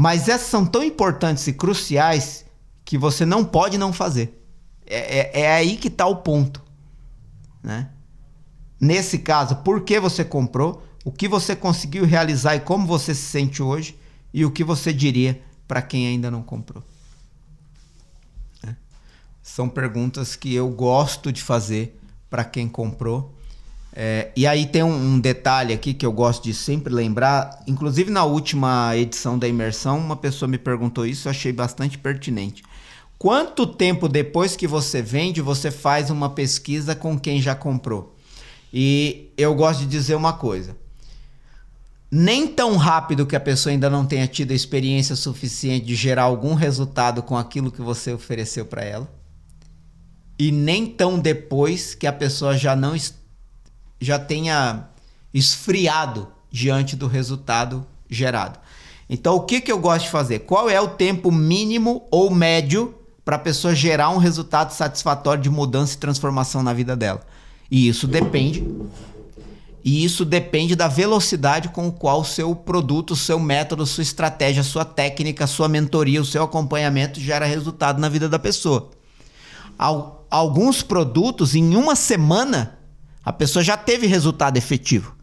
Mas 0.00 0.30
essas 0.30 0.48
são 0.48 0.64
tão 0.64 0.82
importantes 0.82 1.46
e 1.46 1.52
cruciais 1.52 2.46
que 2.86 2.96
você 2.96 3.26
não 3.26 3.44
pode 3.44 3.76
não 3.76 3.92
fazer. 3.92 4.42
É, 4.86 5.18
é, 5.18 5.40
é 5.42 5.52
aí 5.52 5.76
que 5.76 5.88
está 5.88 6.06
o 6.06 6.16
ponto. 6.16 6.62
Né? 7.62 7.90
Nesse 8.80 9.18
caso, 9.18 9.56
por 9.56 9.82
que 9.82 10.00
você 10.00 10.24
comprou, 10.24 10.82
o 11.04 11.12
que 11.12 11.28
você 11.28 11.54
conseguiu 11.54 12.06
realizar 12.06 12.56
e 12.56 12.60
como 12.60 12.86
você 12.86 13.14
se 13.14 13.24
sente 13.24 13.62
hoje, 13.62 13.94
e 14.32 14.42
o 14.42 14.50
que 14.50 14.64
você 14.64 14.90
diria 14.90 15.38
para 15.68 15.82
quem 15.82 16.06
ainda 16.06 16.30
não 16.30 16.42
comprou? 16.42 16.82
É. 18.66 18.74
São 19.42 19.68
perguntas 19.68 20.34
que 20.34 20.54
eu 20.54 20.70
gosto 20.70 21.30
de 21.30 21.42
fazer 21.42 22.00
para 22.30 22.42
quem 22.42 22.70
comprou. 22.70 23.38
É, 23.92 24.30
e 24.36 24.46
aí 24.46 24.66
tem 24.66 24.82
um, 24.82 25.14
um, 25.14 25.18
detalhe 25.18 25.74
aqui 25.74 25.92
que 25.92 26.06
eu 26.06 26.12
gosto 26.12 26.44
de 26.44 26.54
sempre 26.54 26.92
lembrar. 26.92 27.62
Inclusive 27.66 28.10
na 28.10 28.24
última 28.24 28.96
edição 28.96 29.38
da 29.38 29.48
imersão, 29.48 29.98
uma 29.98 30.16
pessoa 30.16 30.48
me 30.48 30.58
perguntou 30.58 31.06
isso, 31.06 31.28
eu 31.28 31.30
achei 31.30 31.52
bastante 31.52 31.98
pertinente. 31.98 32.62
Quanto 33.18 33.66
tempo 33.66 34.08
depois 34.08 34.56
que 34.56 34.66
você 34.66 35.02
vende, 35.02 35.42
você 35.42 35.70
faz 35.70 36.10
uma 36.10 36.30
pesquisa 36.30 36.94
com 36.94 37.18
quem 37.18 37.42
já 37.42 37.54
comprou? 37.54 38.16
E 38.72 39.32
eu 39.36 39.54
gosto 39.54 39.80
de 39.80 39.86
dizer 39.86 40.14
uma 40.14 40.32
coisa 40.32 40.76
nem 42.10 42.48
tão 42.48 42.76
rápido 42.76 43.24
que 43.24 43.36
a 43.36 43.40
pessoa 43.40 43.72
ainda 43.72 43.88
não 43.88 44.04
tenha 44.04 44.26
tido 44.26 44.50
a 44.50 44.54
experiência 44.54 45.14
suficiente 45.14 45.86
de 45.86 45.94
gerar 45.94 46.24
algum 46.24 46.54
resultado 46.54 47.22
com 47.22 47.36
aquilo 47.36 47.70
que 47.70 47.80
você 47.80 48.12
ofereceu 48.12 48.66
para 48.66 48.82
ela, 48.82 49.08
e 50.38 50.50
nem 50.50 50.86
tão 50.86 51.18
depois 51.18 51.94
que 51.94 52.06
a 52.06 52.12
pessoa 52.12 52.56
já 52.56 52.74
não 52.74 52.96
já 54.00 54.18
tenha 54.18 54.88
esfriado 55.32 56.28
diante 56.50 56.96
do 56.96 57.06
resultado 57.06 57.86
gerado. 58.08 58.58
Então, 59.08 59.36
o 59.36 59.40
que, 59.40 59.60
que 59.60 59.70
eu 59.70 59.78
gosto 59.78 60.04
de 60.04 60.10
fazer? 60.10 60.40
Qual 60.40 60.70
é 60.70 60.80
o 60.80 60.88
tempo 60.88 61.30
mínimo 61.30 62.06
ou 62.10 62.30
médio 62.30 62.94
para 63.24 63.36
a 63.36 63.38
pessoa 63.38 63.74
gerar 63.74 64.10
um 64.10 64.18
resultado 64.18 64.72
satisfatório 64.72 65.42
de 65.42 65.50
mudança 65.50 65.94
e 65.94 65.98
transformação 65.98 66.62
na 66.62 66.72
vida 66.72 66.96
dela? 66.96 67.20
E 67.70 67.88
isso 67.88 68.06
depende 68.06 68.64
e 69.82 70.04
isso 70.04 70.24
depende 70.24 70.76
da 70.76 70.88
velocidade 70.88 71.70
com 71.70 71.88
o 71.88 71.92
qual 71.92 72.20
o 72.20 72.24
seu 72.24 72.54
produto, 72.54 73.12
o 73.12 73.16
seu 73.16 73.38
método, 73.38 73.86
sua 73.86 74.02
estratégia, 74.02 74.62
sua 74.62 74.84
técnica, 74.84 75.46
sua 75.46 75.68
mentoria, 75.68 76.20
o 76.20 76.24
seu 76.24 76.42
acompanhamento 76.42 77.18
gera 77.18 77.46
resultado 77.46 77.98
na 77.98 78.08
vida 78.08 78.28
da 78.28 78.38
pessoa. 78.38 78.90
Alguns 80.30 80.82
produtos, 80.82 81.54
em 81.54 81.74
uma 81.74 81.96
semana, 81.96 82.78
a 83.24 83.32
pessoa 83.32 83.62
já 83.62 83.76
teve 83.76 84.06
resultado 84.06 84.56
efetivo. 84.56 85.16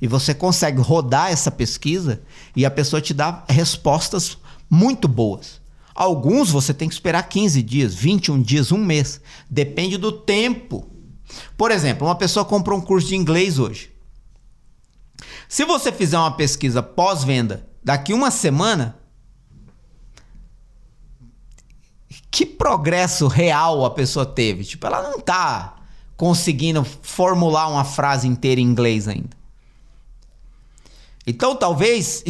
E 0.00 0.06
você 0.06 0.32
consegue 0.32 0.80
rodar 0.80 1.30
essa 1.30 1.50
pesquisa 1.50 2.22
e 2.56 2.64
a 2.64 2.70
pessoa 2.70 3.02
te 3.02 3.12
dá 3.12 3.44
respostas 3.48 4.38
muito 4.68 5.06
boas. 5.06 5.60
Alguns 5.94 6.50
você 6.50 6.72
tem 6.72 6.88
que 6.88 6.94
esperar 6.94 7.22
15 7.24 7.62
dias, 7.62 7.94
21 7.94 8.40
dias, 8.40 8.72
um 8.72 8.78
mês. 8.78 9.20
Depende 9.48 9.98
do 9.98 10.10
tempo. 10.10 10.88
Por 11.56 11.70
exemplo, 11.70 12.06
uma 12.06 12.14
pessoa 12.14 12.44
comprou 12.44 12.78
um 12.78 12.82
curso 12.82 13.08
de 13.08 13.16
inglês 13.16 13.58
hoje. 13.58 13.92
Se 15.48 15.64
você 15.64 15.92
fizer 15.92 16.16
uma 16.16 16.30
pesquisa 16.30 16.82
pós-venda 16.82 17.68
daqui 17.84 18.14
uma 18.14 18.30
semana, 18.30 18.96
que 22.30 22.46
progresso 22.46 23.26
real 23.26 23.84
a 23.84 23.90
pessoa 23.90 24.24
teve? 24.24 24.64
Tipo, 24.64 24.86
ela 24.86 25.02
não 25.02 25.20
tá 25.20 25.79
conseguindo 26.20 26.84
formular 26.84 27.66
uma 27.68 27.82
frase 27.82 28.28
inteira 28.28 28.60
em 28.60 28.64
inglês 28.64 29.08
ainda. 29.08 29.30
Então, 31.26 31.56
talvez, 31.56 32.22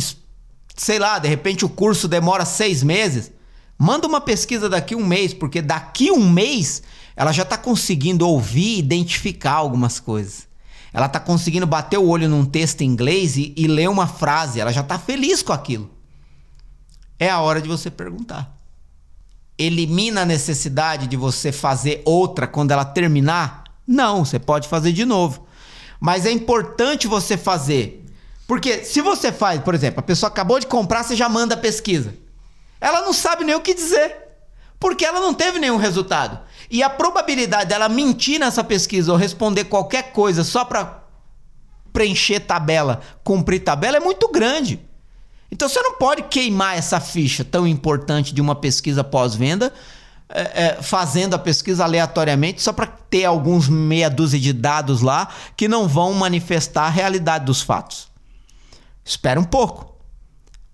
sei 0.76 1.00
lá, 1.00 1.18
de 1.18 1.26
repente 1.26 1.64
o 1.64 1.68
curso 1.68 2.06
demora 2.06 2.44
seis 2.44 2.84
meses. 2.84 3.32
Manda 3.76 4.06
uma 4.06 4.20
pesquisa 4.20 4.68
daqui 4.68 4.94
um 4.94 5.04
mês, 5.04 5.34
porque 5.34 5.60
daqui 5.60 6.08
um 6.08 6.30
mês 6.30 6.84
ela 7.16 7.32
já 7.32 7.42
está 7.42 7.58
conseguindo 7.58 8.28
ouvir 8.28 8.76
e 8.76 8.78
identificar 8.78 9.54
algumas 9.54 9.98
coisas. 9.98 10.46
Ela 10.92 11.06
está 11.06 11.18
conseguindo 11.18 11.66
bater 11.66 11.98
o 11.98 12.06
olho 12.06 12.28
num 12.28 12.44
texto 12.44 12.82
em 12.82 12.86
inglês 12.86 13.36
e, 13.36 13.52
e 13.56 13.66
ler 13.66 13.90
uma 13.90 14.06
frase. 14.06 14.60
Ela 14.60 14.72
já 14.72 14.82
está 14.82 15.00
feliz 15.00 15.42
com 15.42 15.52
aquilo. 15.52 15.90
É 17.18 17.28
a 17.28 17.40
hora 17.40 17.60
de 17.60 17.66
você 17.66 17.90
perguntar. 17.90 18.56
Elimina 19.58 20.20
a 20.20 20.26
necessidade 20.26 21.08
de 21.08 21.16
você 21.16 21.50
fazer 21.50 22.02
outra 22.04 22.46
quando 22.46 22.70
ela 22.70 22.84
terminar? 22.84 23.59
Não, 23.90 24.24
você 24.24 24.38
pode 24.38 24.68
fazer 24.68 24.92
de 24.92 25.04
novo. 25.04 25.44
Mas 25.98 26.24
é 26.24 26.30
importante 26.30 27.08
você 27.08 27.36
fazer. 27.36 28.06
Porque 28.46 28.84
se 28.84 29.00
você 29.00 29.32
faz, 29.32 29.60
por 29.60 29.74
exemplo, 29.74 29.98
a 29.98 30.04
pessoa 30.04 30.30
acabou 30.30 30.60
de 30.60 30.68
comprar, 30.68 31.02
você 31.02 31.16
já 31.16 31.28
manda 31.28 31.56
a 31.56 31.58
pesquisa. 31.58 32.14
Ela 32.80 33.00
não 33.00 33.12
sabe 33.12 33.42
nem 33.42 33.56
o 33.56 33.60
que 33.60 33.74
dizer. 33.74 34.16
Porque 34.78 35.04
ela 35.04 35.18
não 35.18 35.34
teve 35.34 35.58
nenhum 35.58 35.76
resultado. 35.76 36.38
E 36.70 36.84
a 36.84 36.88
probabilidade 36.88 37.68
dela 37.68 37.88
mentir 37.88 38.38
nessa 38.38 38.62
pesquisa 38.62 39.10
ou 39.10 39.18
responder 39.18 39.64
qualquer 39.64 40.12
coisa 40.12 40.44
só 40.44 40.64
para 40.64 41.02
preencher 41.92 42.38
tabela, 42.38 43.00
cumprir 43.24 43.58
tabela 43.58 43.96
é 43.96 44.00
muito 44.00 44.28
grande. 44.30 44.78
Então 45.50 45.68
você 45.68 45.82
não 45.82 45.94
pode 45.94 46.22
queimar 46.22 46.78
essa 46.78 47.00
ficha 47.00 47.44
tão 47.44 47.66
importante 47.66 48.32
de 48.32 48.40
uma 48.40 48.54
pesquisa 48.54 49.02
pós-venda 49.02 49.74
é, 50.32 50.64
é, 50.64 50.82
fazendo 50.82 51.34
a 51.34 51.38
pesquisa 51.38 51.84
aleatoriamente 51.84 52.62
só 52.62 52.72
para 52.72 52.86
ter 52.86 53.24
alguns 53.24 53.68
meia 53.68 54.08
dúzia 54.08 54.38
de 54.38 54.52
dados 54.52 55.00
lá 55.00 55.28
que 55.56 55.66
não 55.66 55.88
vão 55.88 56.12
manifestar 56.14 56.84
a 56.84 56.90
realidade 56.90 57.44
dos 57.44 57.60
fatos. 57.62 58.08
Espera 59.04 59.40
um 59.40 59.44
pouco. 59.44 59.90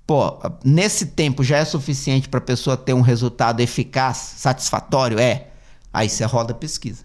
Pô, 0.07 0.39
nesse 0.65 1.07
tempo 1.07 1.43
já 1.43 1.57
é 1.57 1.65
suficiente 1.65 2.29
para 2.29 2.39
a 2.39 2.43
pessoa 2.43 2.77
ter 2.77 2.93
um 2.93 3.01
resultado 3.01 3.61
eficaz, 3.61 4.35
satisfatório? 4.37 5.19
É. 5.19 5.49
Aí 5.93 6.09
você 6.09 6.25
roda 6.25 6.53
a 6.53 6.57
pesquisa. 6.57 7.05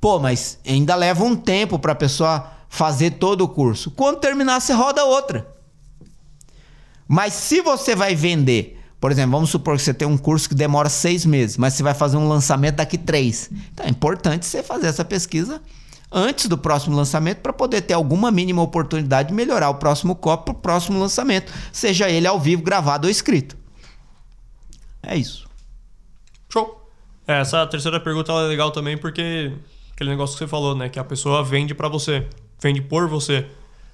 Pô, 0.00 0.18
mas 0.18 0.58
ainda 0.66 0.94
leva 0.94 1.24
um 1.24 1.34
tempo 1.34 1.78
para 1.78 1.92
a 1.92 1.96
pessoa 1.96 2.52
fazer 2.68 3.12
todo 3.12 3.42
o 3.42 3.48
curso. 3.48 3.90
Quando 3.90 4.20
terminar, 4.20 4.60
você 4.60 4.72
roda 4.72 5.04
outra. 5.04 5.52
Mas 7.06 7.34
se 7.34 7.60
você 7.60 7.94
vai 7.94 8.14
vender 8.14 8.83
Por 9.04 9.12
exemplo, 9.12 9.32
vamos 9.32 9.50
supor 9.50 9.76
que 9.76 9.82
você 9.82 9.92
tem 9.92 10.08
um 10.08 10.16
curso 10.16 10.48
que 10.48 10.54
demora 10.54 10.88
seis 10.88 11.26
meses, 11.26 11.58
mas 11.58 11.74
você 11.74 11.82
vai 11.82 11.92
fazer 11.92 12.16
um 12.16 12.26
lançamento 12.26 12.76
daqui 12.76 12.96
três. 12.96 13.50
Então 13.70 13.84
é 13.84 13.90
importante 13.90 14.46
você 14.46 14.62
fazer 14.62 14.86
essa 14.86 15.04
pesquisa 15.04 15.60
antes 16.10 16.48
do 16.48 16.56
próximo 16.56 16.96
lançamento 16.96 17.40
para 17.40 17.52
poder 17.52 17.82
ter 17.82 17.92
alguma 17.92 18.30
mínima 18.30 18.62
oportunidade 18.62 19.28
de 19.28 19.34
melhorar 19.34 19.68
o 19.68 19.74
próximo 19.74 20.16
copo 20.16 20.44
para 20.44 20.52
o 20.52 20.54
próximo 20.54 20.98
lançamento, 20.98 21.52
seja 21.70 22.08
ele 22.08 22.26
ao 22.26 22.40
vivo, 22.40 22.62
gravado 22.62 23.06
ou 23.06 23.10
escrito. 23.10 23.58
É 25.02 25.14
isso. 25.14 25.46
Show. 26.48 26.88
É, 27.28 27.42
essa 27.42 27.66
terceira 27.66 28.00
pergunta 28.00 28.32
é 28.32 28.48
legal 28.48 28.70
também 28.70 28.96
porque 28.96 29.52
aquele 29.92 30.08
negócio 30.08 30.34
que 30.34 30.38
você 30.38 30.48
falou, 30.48 30.74
né? 30.74 30.88
Que 30.88 30.98
a 30.98 31.04
pessoa 31.04 31.44
vende 31.44 31.74
para 31.74 31.90
você, 31.90 32.26
vende 32.58 32.80
por 32.80 33.06
você. 33.06 33.46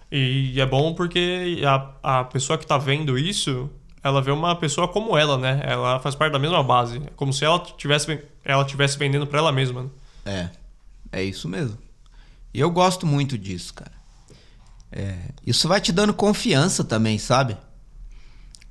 E 0.08 0.60
é 0.60 0.66
bom 0.66 0.94
porque 0.94 1.60
a, 1.66 2.20
a 2.20 2.24
pessoa 2.26 2.56
que 2.56 2.64
tá 2.64 2.78
vendo 2.78 3.18
isso, 3.18 3.68
ela 4.02 4.22
vê 4.22 4.30
uma 4.30 4.56
pessoa 4.56 4.88
como 4.88 5.16
ela, 5.16 5.36
né? 5.36 5.60
Ela 5.64 6.00
faz 6.00 6.14
parte 6.14 6.32
da 6.32 6.38
mesma 6.38 6.62
base. 6.62 6.98
É 6.98 7.10
como 7.16 7.32
se 7.32 7.44
ela 7.44 7.58
tivesse, 7.58 8.22
ela 8.44 8.64
tivesse 8.64 8.98
vendendo 8.98 9.26
para 9.26 9.38
ela 9.38 9.52
mesma. 9.52 9.82
Né? 9.82 9.90
É, 11.12 11.20
é 11.20 11.24
isso 11.24 11.48
mesmo. 11.48 11.76
E 12.52 12.60
eu 12.60 12.70
gosto 12.70 13.06
muito 13.06 13.36
disso, 13.36 13.74
cara. 13.74 13.92
É, 14.90 15.16
isso 15.46 15.68
vai 15.68 15.80
te 15.80 15.92
dando 15.92 16.12
confiança 16.14 16.82
também, 16.82 17.18
sabe? 17.18 17.56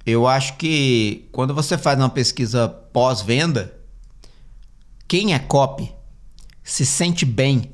Eu 0.05 0.27
acho 0.27 0.57
que 0.57 1.29
quando 1.31 1.53
você 1.53 1.77
faz 1.77 1.97
uma 1.97 2.09
pesquisa 2.09 2.67
pós-venda, 2.67 3.73
quem 5.07 5.33
é 5.33 5.39
copy 5.39 5.93
se 6.63 6.85
sente 6.85 7.25
bem 7.25 7.71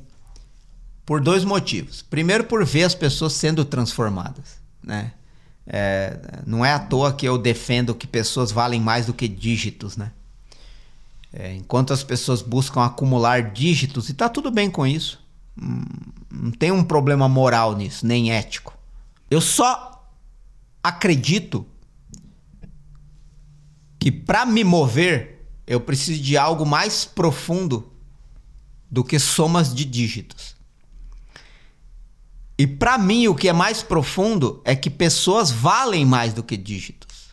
por 1.04 1.20
dois 1.20 1.44
motivos. 1.44 2.02
Primeiro, 2.02 2.44
por 2.44 2.64
ver 2.64 2.84
as 2.84 2.94
pessoas 2.94 3.32
sendo 3.32 3.64
transformadas, 3.64 4.60
né? 4.82 5.12
É, 5.66 6.18
não 6.46 6.64
é 6.64 6.72
à 6.72 6.78
toa 6.78 7.12
que 7.12 7.26
eu 7.26 7.36
defendo 7.36 7.94
que 7.94 8.06
pessoas 8.06 8.52
valem 8.52 8.80
mais 8.80 9.06
do 9.06 9.14
que 9.14 9.26
dígitos, 9.26 9.96
né? 9.96 10.12
É, 11.32 11.54
enquanto 11.54 11.92
as 11.92 12.02
pessoas 12.02 12.40
buscam 12.40 12.84
acumular 12.84 13.50
dígitos, 13.52 14.08
e 14.08 14.14
tá 14.14 14.28
tudo 14.28 14.50
bem 14.50 14.70
com 14.70 14.86
isso. 14.86 15.22
Hum, 15.60 15.84
não 16.30 16.50
tem 16.50 16.70
um 16.70 16.84
problema 16.84 17.28
moral 17.28 17.76
nisso, 17.76 18.06
nem 18.06 18.32
ético. 18.32 18.72
Eu 19.30 19.40
só 19.40 20.08
acredito 20.82 21.66
que 23.98 24.10
para 24.10 24.46
me 24.46 24.62
mover 24.62 25.44
eu 25.66 25.80
preciso 25.80 26.22
de 26.22 26.38
algo 26.38 26.64
mais 26.64 27.04
profundo 27.04 27.92
do 28.90 29.02
que 29.02 29.18
somas 29.18 29.74
de 29.74 29.84
dígitos. 29.84 30.55
E 32.58 32.66
para 32.66 32.96
mim 32.96 33.28
o 33.28 33.34
que 33.34 33.48
é 33.48 33.52
mais 33.52 33.82
profundo 33.82 34.62
é 34.64 34.74
que 34.74 34.88
pessoas 34.88 35.50
valem 35.50 36.04
mais 36.04 36.32
do 36.32 36.42
que 36.42 36.56
dígitos. 36.56 37.26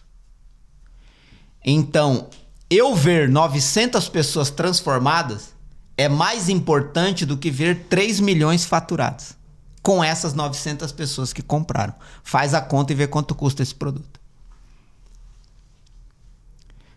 Então, 1.65 2.29
eu 2.69 2.93
ver 2.93 3.29
900 3.29 4.09
pessoas 4.09 4.49
transformadas 4.49 5.53
é 5.97 6.09
mais 6.09 6.49
importante 6.49 7.25
do 7.25 7.37
que 7.37 7.49
ver 7.49 7.85
3 7.85 8.19
milhões 8.19 8.65
faturados 8.65 9.37
com 9.81 10.03
essas 10.03 10.33
900 10.33 10.91
pessoas 10.91 11.33
que 11.33 11.41
compraram. 11.41 11.93
Faz 12.23 12.53
a 12.53 12.61
conta 12.61 12.93
e 12.93 12.95
vê 12.95 13.05
quanto 13.05 13.35
custa 13.35 13.61
esse 13.61 13.75
produto. 13.75 14.19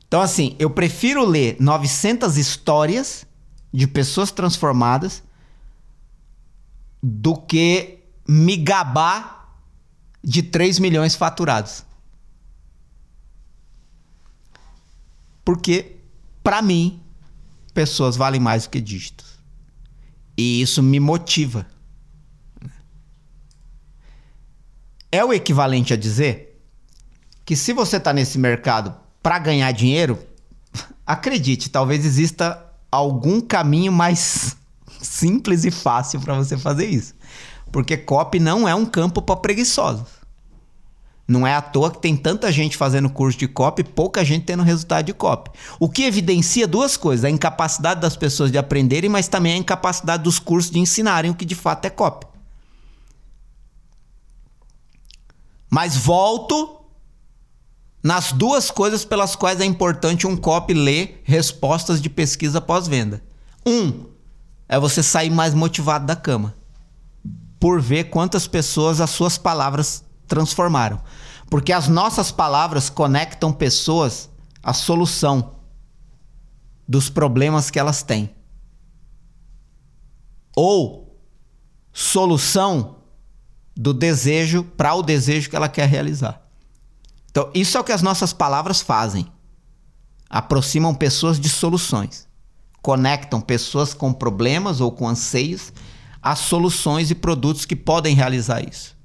Então, 0.06 0.20
assim, 0.20 0.54
eu 0.58 0.70
prefiro 0.70 1.24
ler 1.24 1.56
900 1.58 2.36
histórias 2.38 3.26
de 3.72 3.86
pessoas 3.88 4.30
transformadas 4.30 5.22
do 7.02 7.36
que 7.36 7.95
me 8.26 8.56
gabar 8.56 9.60
de 10.22 10.42
3 10.42 10.78
milhões 10.78 11.14
faturados. 11.14 11.84
Porque, 15.44 15.96
para 16.42 16.60
mim, 16.60 17.00
pessoas 17.72 18.16
valem 18.16 18.40
mais 18.40 18.64
do 18.64 18.70
que 18.70 18.80
dígitos. 18.80 19.38
E 20.36 20.60
isso 20.60 20.82
me 20.82 20.98
motiva. 20.98 21.66
É 25.10 25.24
o 25.24 25.32
equivalente 25.32 25.94
a 25.94 25.96
dizer 25.96 26.60
que 27.44 27.54
se 27.54 27.72
você 27.72 27.96
está 27.96 28.12
nesse 28.12 28.38
mercado 28.38 28.94
para 29.22 29.38
ganhar 29.38 29.70
dinheiro, 29.72 30.18
acredite, 31.06 31.70
talvez 31.70 32.04
exista 32.04 32.62
algum 32.90 33.40
caminho 33.40 33.92
mais 33.92 34.56
simples 35.00 35.64
e 35.64 35.70
fácil 35.70 36.20
para 36.20 36.34
você 36.34 36.58
fazer 36.58 36.86
isso. 36.86 37.14
Porque 37.70 37.96
copy 37.96 38.38
não 38.38 38.66
é 38.68 38.74
um 38.74 38.86
campo 38.86 39.20
para 39.20 39.36
preguiçosos. 39.36 40.26
Não 41.28 41.44
é 41.44 41.54
à 41.54 41.60
toa 41.60 41.90
que 41.90 41.98
tem 41.98 42.16
tanta 42.16 42.52
gente 42.52 42.76
fazendo 42.76 43.10
curso 43.10 43.36
de 43.36 43.48
copy 43.48 43.80
e 43.80 43.84
pouca 43.84 44.24
gente 44.24 44.44
tendo 44.44 44.62
resultado 44.62 45.06
de 45.06 45.12
copy. 45.12 45.50
O 45.80 45.88
que 45.88 46.04
evidencia 46.04 46.68
duas 46.68 46.96
coisas: 46.96 47.24
a 47.24 47.30
incapacidade 47.30 48.00
das 48.00 48.16
pessoas 48.16 48.52
de 48.52 48.58
aprenderem, 48.58 49.10
mas 49.10 49.26
também 49.26 49.54
a 49.54 49.56
incapacidade 49.56 50.22
dos 50.22 50.38
cursos 50.38 50.70
de 50.70 50.78
ensinarem 50.78 51.30
o 51.30 51.34
que 51.34 51.44
de 51.44 51.56
fato 51.56 51.84
é 51.84 51.90
copy. 51.90 52.26
Mas 55.68 55.96
volto 55.96 56.80
nas 58.00 58.30
duas 58.30 58.70
coisas 58.70 59.04
pelas 59.04 59.34
quais 59.34 59.60
é 59.60 59.64
importante 59.64 60.28
um 60.28 60.36
copy 60.36 60.74
ler 60.74 61.20
respostas 61.24 62.00
de 62.00 62.08
pesquisa 62.08 62.60
pós-venda. 62.60 63.20
Um, 63.66 64.04
é 64.68 64.78
você 64.78 65.02
sair 65.02 65.30
mais 65.30 65.54
motivado 65.54 66.06
da 66.06 66.14
cama 66.14 66.54
por 67.58 67.80
ver 67.80 68.04
quantas 68.04 68.46
pessoas 68.46 69.00
as 69.00 69.10
suas 69.10 69.38
palavras 69.38 70.04
transformaram. 70.26 71.00
Porque 71.48 71.72
as 71.72 71.88
nossas 71.88 72.30
palavras 72.30 72.90
conectam 72.90 73.52
pessoas 73.52 74.28
à 74.62 74.72
solução 74.72 75.56
dos 76.88 77.08
problemas 77.08 77.70
que 77.70 77.78
elas 77.78 78.02
têm. 78.02 78.34
Ou 80.54 81.20
solução 81.92 82.96
do 83.76 83.92
desejo 83.92 84.64
para 84.64 84.94
o 84.94 85.02
desejo 85.02 85.50
que 85.50 85.56
ela 85.56 85.68
quer 85.68 85.88
realizar. 85.88 86.42
Então, 87.30 87.50
isso 87.54 87.76
é 87.76 87.80
o 87.80 87.84
que 87.84 87.92
as 87.92 88.02
nossas 88.02 88.32
palavras 88.32 88.80
fazem. 88.80 89.30
Aproximam 90.28 90.94
pessoas 90.94 91.38
de 91.38 91.48
soluções. 91.48 92.26
Conectam 92.80 93.40
pessoas 93.40 93.92
com 93.92 94.12
problemas 94.12 94.80
ou 94.80 94.90
com 94.90 95.08
anseios 95.08 95.72
as 96.26 96.40
soluções 96.40 97.08
e 97.12 97.14
produtos 97.14 97.64
que 97.64 97.76
podem 97.76 98.12
realizar 98.12 98.60
isso. 98.60 98.96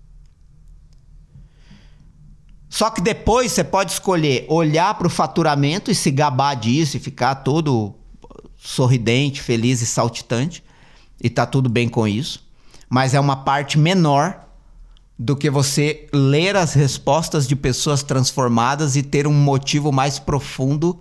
Só 2.67 2.89
que 2.89 2.99
depois 2.99 3.51
você 3.51 3.63
pode 3.63 3.91
escolher 3.91 4.43
olhar 4.49 4.95
para 4.95 5.05
o 5.05 5.09
faturamento 5.09 5.91
e 5.91 5.95
se 5.95 6.09
gabar 6.09 6.55
disso 6.55 6.97
e 6.97 6.99
ficar 6.99 7.35
todo 7.35 7.93
sorridente, 8.57 9.39
feliz 9.39 9.81
e 9.81 9.85
saltitante. 9.85 10.63
E 11.21 11.29
tá 11.29 11.45
tudo 11.45 11.69
bem 11.69 11.87
com 11.87 12.07
isso. 12.07 12.43
Mas 12.89 13.13
é 13.13 13.19
uma 13.19 13.35
parte 13.35 13.77
menor 13.77 14.47
do 15.19 15.35
que 15.35 15.49
você 15.49 16.07
ler 16.11 16.55
as 16.55 16.73
respostas 16.73 17.47
de 17.47 17.55
pessoas 17.55 18.01
transformadas 18.01 18.95
e 18.95 19.03
ter 19.03 19.27
um 19.27 19.33
motivo 19.33 19.91
mais 19.91 20.17
profundo 20.17 20.99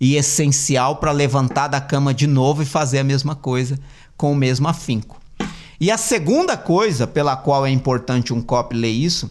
e 0.00 0.14
essencial 0.14 0.96
para 0.96 1.10
levantar 1.10 1.66
da 1.66 1.80
cama 1.80 2.14
de 2.14 2.28
novo 2.28 2.62
e 2.62 2.66
fazer 2.66 3.00
a 3.00 3.04
mesma 3.04 3.34
coisa 3.34 3.76
com 4.16 4.30
o 4.30 4.36
mesmo 4.36 4.68
afinco. 4.68 5.18
E 5.80 5.90
a 5.90 5.98
segunda 5.98 6.56
coisa 6.56 7.06
pela 7.06 7.36
qual 7.36 7.64
é 7.64 7.70
importante 7.70 8.32
um 8.32 8.42
copy 8.42 8.76
ler 8.76 8.90
isso 8.90 9.30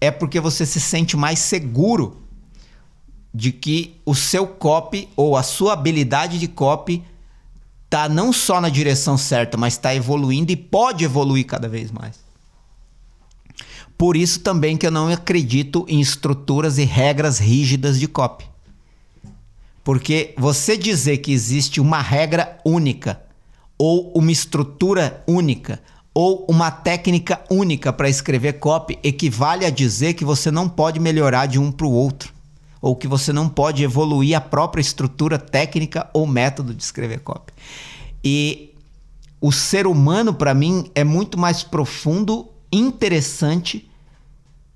é 0.00 0.10
porque 0.10 0.40
você 0.40 0.64
se 0.64 0.80
sente 0.80 1.16
mais 1.16 1.38
seguro 1.38 2.22
de 3.34 3.50
que 3.50 4.00
o 4.04 4.14
seu 4.14 4.46
copy 4.46 5.08
ou 5.16 5.36
a 5.36 5.42
sua 5.42 5.72
habilidade 5.72 6.38
de 6.38 6.46
copy 6.46 7.02
tá 7.88 8.08
não 8.08 8.32
só 8.32 8.60
na 8.60 8.68
direção 8.68 9.16
certa, 9.18 9.56
mas 9.56 9.74
está 9.74 9.94
evoluindo 9.94 10.52
e 10.52 10.56
pode 10.56 11.04
evoluir 11.04 11.46
cada 11.46 11.68
vez 11.68 11.90
mais. 11.90 12.20
Por 13.98 14.16
isso 14.16 14.40
também 14.40 14.76
que 14.76 14.86
eu 14.86 14.90
não 14.90 15.08
acredito 15.08 15.84
em 15.88 16.00
estruturas 16.00 16.78
e 16.78 16.84
regras 16.84 17.38
rígidas 17.38 17.98
de 17.98 18.08
copy. 18.08 18.44
Porque 19.84 20.34
você 20.36 20.76
dizer 20.76 21.18
que 21.18 21.32
existe 21.32 21.80
uma 21.80 22.00
regra 22.00 22.58
única 22.64 23.20
ou 23.78 24.12
uma 24.14 24.30
estrutura 24.30 25.22
única 25.26 25.80
ou 26.14 26.46
uma 26.48 26.70
técnica 26.70 27.42
única 27.50 27.92
para 27.92 28.08
escrever 28.08 28.54
copy 28.54 28.98
equivale 29.02 29.64
a 29.64 29.70
dizer 29.70 30.14
que 30.14 30.24
você 30.24 30.50
não 30.50 30.68
pode 30.68 31.00
melhorar 31.00 31.46
de 31.46 31.58
um 31.58 31.72
para 31.72 31.86
o 31.86 31.92
outro 31.92 32.32
ou 32.82 32.96
que 32.96 33.06
você 33.06 33.32
não 33.32 33.48
pode 33.48 33.84
evoluir 33.84 34.36
a 34.36 34.40
própria 34.40 34.80
estrutura 34.80 35.38
técnica 35.38 36.10
ou 36.12 36.26
método 36.26 36.74
de 36.74 36.82
escrever 36.82 37.20
copy. 37.20 37.52
E 38.24 38.74
o 39.40 39.52
ser 39.52 39.86
humano 39.86 40.34
para 40.34 40.52
mim 40.52 40.90
é 40.94 41.04
muito 41.04 41.38
mais 41.38 41.62
profundo, 41.62 42.48
interessante 42.72 43.88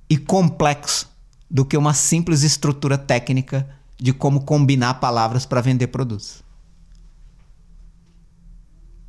e 0.08 0.16
complexo 0.16 1.08
do 1.50 1.64
que 1.64 1.76
uma 1.76 1.94
simples 1.94 2.44
estrutura 2.44 2.96
técnica 2.96 3.68
de 3.98 4.12
como 4.12 4.42
combinar 4.42 4.94
palavras 4.94 5.44
para 5.44 5.60
vender 5.60 5.88
produtos. 5.88 6.45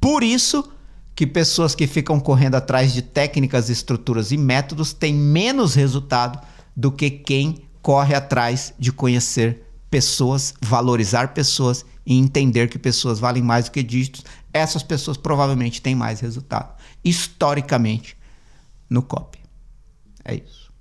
Por 0.07 0.23
isso 0.23 0.71
que 1.13 1.27
pessoas 1.27 1.75
que 1.75 1.85
ficam 1.85 2.17
correndo 2.17 2.55
atrás 2.55 2.93
de 2.93 3.01
técnicas, 3.01 3.69
estruturas 3.69 4.31
e 4.31 4.37
métodos 4.37 4.93
têm 4.93 5.13
menos 5.13 5.75
resultado 5.75 6.39
do 6.73 6.93
que 6.93 7.09
quem 7.09 7.67
corre 7.81 8.15
atrás 8.15 8.73
de 8.79 8.93
conhecer 8.93 9.65
pessoas, 9.89 10.53
valorizar 10.61 11.33
pessoas 11.33 11.85
e 12.05 12.17
entender 12.17 12.69
que 12.69 12.79
pessoas 12.79 13.19
valem 13.19 13.43
mais 13.43 13.65
do 13.65 13.71
que 13.71 13.83
dígitos, 13.83 14.23
essas 14.53 14.81
pessoas 14.81 15.17
provavelmente 15.17 15.81
têm 15.81 15.93
mais 15.93 16.21
resultado. 16.21 16.73
Historicamente, 17.03 18.15
no 18.89 19.01
COP. 19.01 19.37
É 20.23 20.35
isso. 20.35 20.71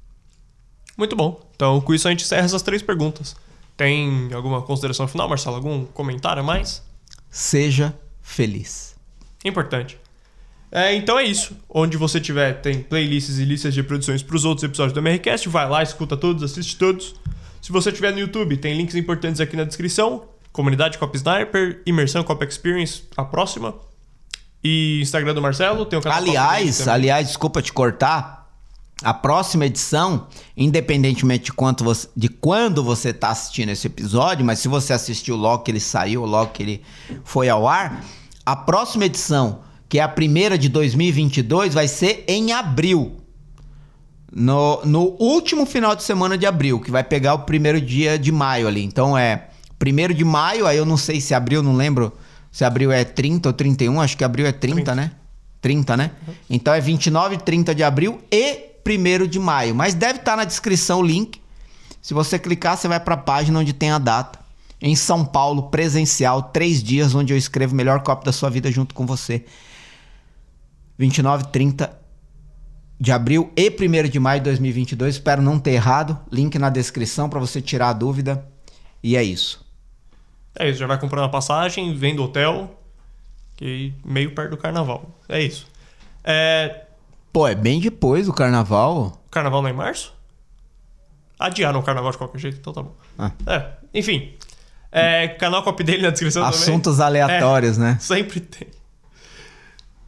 Muito 0.96 1.16
bom. 1.16 1.50
Então, 1.56 1.80
com 1.80 1.92
isso 1.92 2.06
a 2.06 2.12
gente 2.12 2.22
encerra 2.22 2.44
essas 2.44 2.62
três 2.62 2.80
perguntas. 2.80 3.34
Tem 3.76 4.32
alguma 4.32 4.62
consideração 4.62 5.08
final, 5.08 5.28
Marcelo? 5.28 5.56
Algum 5.56 5.84
comentário 5.84 6.42
a 6.42 6.46
mais? 6.46 6.80
Seja 7.28 7.92
feliz. 8.22 8.95
Importante. 9.48 9.98
É, 10.70 10.94
então 10.94 11.18
é 11.18 11.24
isso. 11.24 11.56
Onde 11.68 11.96
você 11.96 12.20
tiver, 12.20 12.60
tem 12.60 12.82
playlists 12.82 13.38
e 13.38 13.44
listas 13.44 13.72
de 13.72 13.82
produções 13.82 14.22
para 14.22 14.36
os 14.36 14.44
outros 14.44 14.64
episódios 14.64 14.92
do 14.92 15.00
MRCast. 15.00 15.48
Vai 15.48 15.68
lá, 15.68 15.82
escuta 15.82 16.16
todos, 16.16 16.42
assiste 16.42 16.76
todos. 16.76 17.14
Se 17.62 17.72
você 17.72 17.90
tiver 17.90 18.12
no 18.12 18.18
YouTube, 18.18 18.56
tem 18.56 18.76
links 18.76 18.94
importantes 18.94 19.40
aqui 19.40 19.56
na 19.56 19.64
descrição. 19.64 20.24
Comunidade 20.52 20.98
Cop 20.98 21.14
Sniper, 21.16 21.82
Imersão 21.86 22.24
Cop 22.24 22.44
Experience, 22.44 23.02
a 23.16 23.24
próxima. 23.24 23.74
E 24.62 25.00
Instagram 25.02 25.34
do 25.34 25.42
Marcelo, 25.42 25.84
tem 25.84 25.98
o 25.98 26.02
canal 26.02 26.18
Aliás, 26.18 26.88
aliás, 26.88 27.28
desculpa 27.28 27.62
te 27.62 27.72
cortar. 27.72 28.46
A 29.02 29.12
próxima 29.12 29.66
edição, 29.66 30.26
independentemente 30.56 31.44
de, 31.44 31.52
quanto 31.52 31.84
você, 31.84 32.08
de 32.16 32.28
quando 32.28 32.82
você 32.82 33.10
está 33.10 33.28
assistindo 33.28 33.68
esse 33.68 33.86
episódio, 33.86 34.44
mas 34.44 34.58
se 34.58 34.68
você 34.68 34.94
assistiu 34.94 35.36
logo 35.36 35.62
que 35.62 35.70
ele 35.70 35.80
saiu, 35.80 36.24
logo 36.24 36.52
que 36.52 36.62
ele 36.62 36.82
foi 37.22 37.50
ao 37.50 37.68
ar, 37.68 38.02
a 38.46 38.54
próxima 38.54 39.04
edição, 39.04 39.58
que 39.88 39.98
é 39.98 40.02
a 40.02 40.08
primeira 40.08 40.56
de 40.56 40.68
2022, 40.68 41.74
vai 41.74 41.88
ser 41.88 42.24
em 42.28 42.52
abril. 42.52 43.16
No, 44.32 44.84
no 44.84 45.16
último 45.18 45.66
final 45.66 45.96
de 45.96 46.04
semana 46.04 46.38
de 46.38 46.46
abril, 46.46 46.78
que 46.78 46.90
vai 46.90 47.02
pegar 47.02 47.34
o 47.34 47.40
primeiro 47.40 47.80
dia 47.80 48.16
de 48.16 48.30
maio 48.30 48.68
ali. 48.68 48.84
Então 48.84 49.18
é 49.18 49.48
primeiro 49.78 50.14
de 50.14 50.24
maio, 50.24 50.66
aí 50.66 50.76
eu 50.76 50.86
não 50.86 50.96
sei 50.96 51.20
se 51.20 51.34
abril, 51.34 51.62
não 51.62 51.74
lembro 51.74 52.12
se 52.52 52.64
abril 52.64 52.92
é 52.92 53.04
30 53.04 53.48
ou 53.48 53.52
31, 53.52 54.00
acho 54.00 54.16
que 54.16 54.24
abril 54.24 54.46
é 54.46 54.52
30, 54.52 54.76
30. 54.76 54.94
né? 54.94 55.12
30, 55.60 55.96
né? 55.96 56.10
Então 56.48 56.72
é 56.72 56.80
29 56.80 57.34
e 57.34 57.38
30 57.38 57.74
de 57.74 57.82
abril 57.82 58.20
e 58.30 58.70
1 58.86 59.26
de 59.26 59.38
maio. 59.38 59.74
Mas 59.74 59.94
deve 59.94 60.20
estar 60.20 60.32
tá 60.32 60.36
na 60.36 60.44
descrição 60.44 61.00
o 61.00 61.02
link. 61.02 61.40
Se 62.00 62.14
você 62.14 62.38
clicar, 62.38 62.76
você 62.76 62.86
vai 62.86 63.00
para 63.00 63.14
a 63.14 63.18
página 63.18 63.58
onde 63.58 63.72
tem 63.72 63.90
a 63.90 63.98
data. 63.98 64.38
Em 64.80 64.94
São 64.94 65.24
Paulo, 65.24 65.70
presencial, 65.70 66.42
três 66.42 66.82
dias, 66.82 67.14
onde 67.14 67.32
eu 67.32 67.36
escrevo 67.36 67.72
o 67.72 67.76
melhor 67.76 68.02
copo 68.02 68.24
da 68.24 68.32
sua 68.32 68.50
vida 68.50 68.70
junto 68.70 68.94
com 68.94 69.06
você. 69.06 69.44
29 70.98 71.44
e 71.44 71.46
30 71.48 71.98
de 72.98 73.12
abril 73.12 73.52
e 73.56 73.68
1 73.68 74.08
de 74.08 74.18
maio 74.18 74.40
de 74.40 74.44
2022. 74.44 75.16
Espero 75.16 75.42
não 75.42 75.58
ter 75.58 75.72
errado. 75.72 76.18
Link 76.30 76.58
na 76.58 76.70
descrição 76.70 77.28
para 77.28 77.40
você 77.40 77.60
tirar 77.60 77.90
a 77.90 77.92
dúvida. 77.92 78.46
E 79.02 79.16
é 79.16 79.22
isso. 79.22 79.64
É 80.58 80.68
isso, 80.68 80.78
já 80.78 80.86
vai 80.86 80.98
comprando 80.98 81.24
a 81.24 81.28
passagem, 81.28 81.94
vem 81.94 82.16
do 82.16 82.24
hotel, 82.24 82.80
que 83.56 83.92
meio 84.04 84.34
perto 84.34 84.50
do 84.50 84.56
carnaval. 84.56 85.10
É 85.28 85.42
isso. 85.42 85.66
É, 86.24 86.86
Pô, 87.36 87.46
é 87.46 87.54
bem 87.54 87.78
depois 87.78 88.24
do 88.24 88.32
carnaval. 88.32 89.22
Carnaval 89.30 89.60
não 89.60 89.68
é 89.68 89.72
em 89.72 89.76
março? 89.76 90.14
Adiaram 91.38 91.80
o 91.80 91.82
carnaval 91.82 92.10
de 92.10 92.16
qualquer 92.16 92.38
jeito, 92.38 92.58
então 92.58 92.72
tá 92.72 92.82
bom. 92.82 92.94
Ah. 93.18 93.30
É, 93.46 93.72
enfim. 93.92 94.32
É, 94.90 95.28
canal 95.28 95.62
copy 95.62 95.84
dele 95.84 96.02
na 96.02 96.10
descrição 96.10 96.44
Assuntos 96.44 96.96
também. 96.96 97.20
aleatórios, 97.20 97.76
é, 97.76 97.80
né? 97.80 97.98
Sempre 98.00 98.40
tem. 98.40 98.68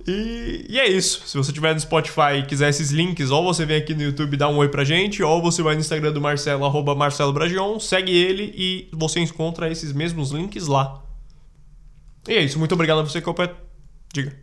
E, 0.07 0.66
e, 0.70 0.79
é 0.79 0.89
isso. 0.89 1.22
Se 1.26 1.37
você 1.37 1.53
tiver 1.53 1.74
no 1.74 1.81
Spotify 1.81 2.39
e 2.39 2.47
quiser 2.47 2.70
esses 2.70 2.91
links, 2.91 3.31
ou 3.31 3.45
você 3.45 3.66
vem 3.66 3.76
aqui 3.76 3.95
no 3.95 4.03
YouTube 4.03 4.35
e 4.35 4.37
dá 4.37 4.49
um 4.49 4.57
oi 4.57 4.68
pra 4.68 4.83
gente, 4.85 5.22
ou 5.22 5.43
você 5.43 5.62
vai 5.62 5.74
no 5.74 5.81
Instagram 5.81 6.12
do 6.12 6.20
Marcelo, 6.20 6.64
arroba 6.64 6.95
Marcelo 6.95 7.33
Bragion, 7.33 7.79
segue 7.79 8.11
ele 8.11 8.55
e 8.57 8.89
você 8.93 9.20
encontra 9.20 9.70
esses 9.70 9.93
mesmos 9.93 10.31
links 10.31 10.66
lá. 10.66 11.03
E 12.26 12.33
é 12.33 12.43
isso. 12.43 12.59
Muito 12.59 12.72
obrigado 12.72 13.01
a 13.01 13.03
você 13.03 13.20
que 13.20 13.31
Diga. 14.12 14.35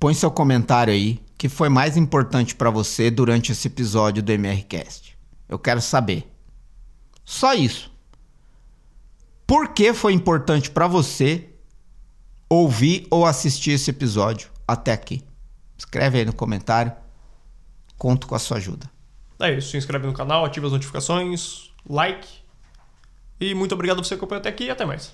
Põe 0.00 0.14
seu 0.14 0.30
comentário 0.30 0.92
aí 0.92 1.20
que 1.36 1.48
foi 1.48 1.68
mais 1.68 1.96
importante 1.96 2.54
para 2.54 2.70
você 2.70 3.10
durante 3.10 3.52
esse 3.52 3.68
episódio 3.68 4.22
do 4.22 4.32
MRCast? 4.32 5.16
Eu 5.48 5.58
quero 5.58 5.82
saber. 5.82 6.26
Só 7.24 7.52
isso. 7.54 7.92
Por 9.46 9.68
que 9.68 9.94
foi 9.94 10.12
importante 10.12 10.70
para 10.70 10.88
você 10.88 11.48
ouvir 12.48 13.06
ou 13.10 13.24
assistir 13.24 13.72
esse 13.72 13.90
episódio 13.90 14.50
até 14.66 14.92
aqui? 14.92 15.22
Escreve 15.78 16.18
aí 16.18 16.24
no 16.24 16.32
comentário. 16.32 16.92
Conto 17.96 18.26
com 18.26 18.34
a 18.34 18.38
sua 18.40 18.56
ajuda. 18.56 18.90
É 19.38 19.52
isso. 19.52 19.70
Se 19.70 19.76
inscreve 19.76 20.06
no 20.06 20.12
canal, 20.12 20.44
ativa 20.44 20.66
as 20.66 20.72
notificações, 20.72 21.70
like. 21.88 22.26
E 23.40 23.54
muito 23.54 23.72
obrigado 23.72 23.98
por 23.98 24.04
você 24.04 24.14
acompanhar 24.14 24.40
até 24.40 24.48
aqui 24.48 24.64
e 24.64 24.70
até 24.70 24.84
mais. 24.84 25.12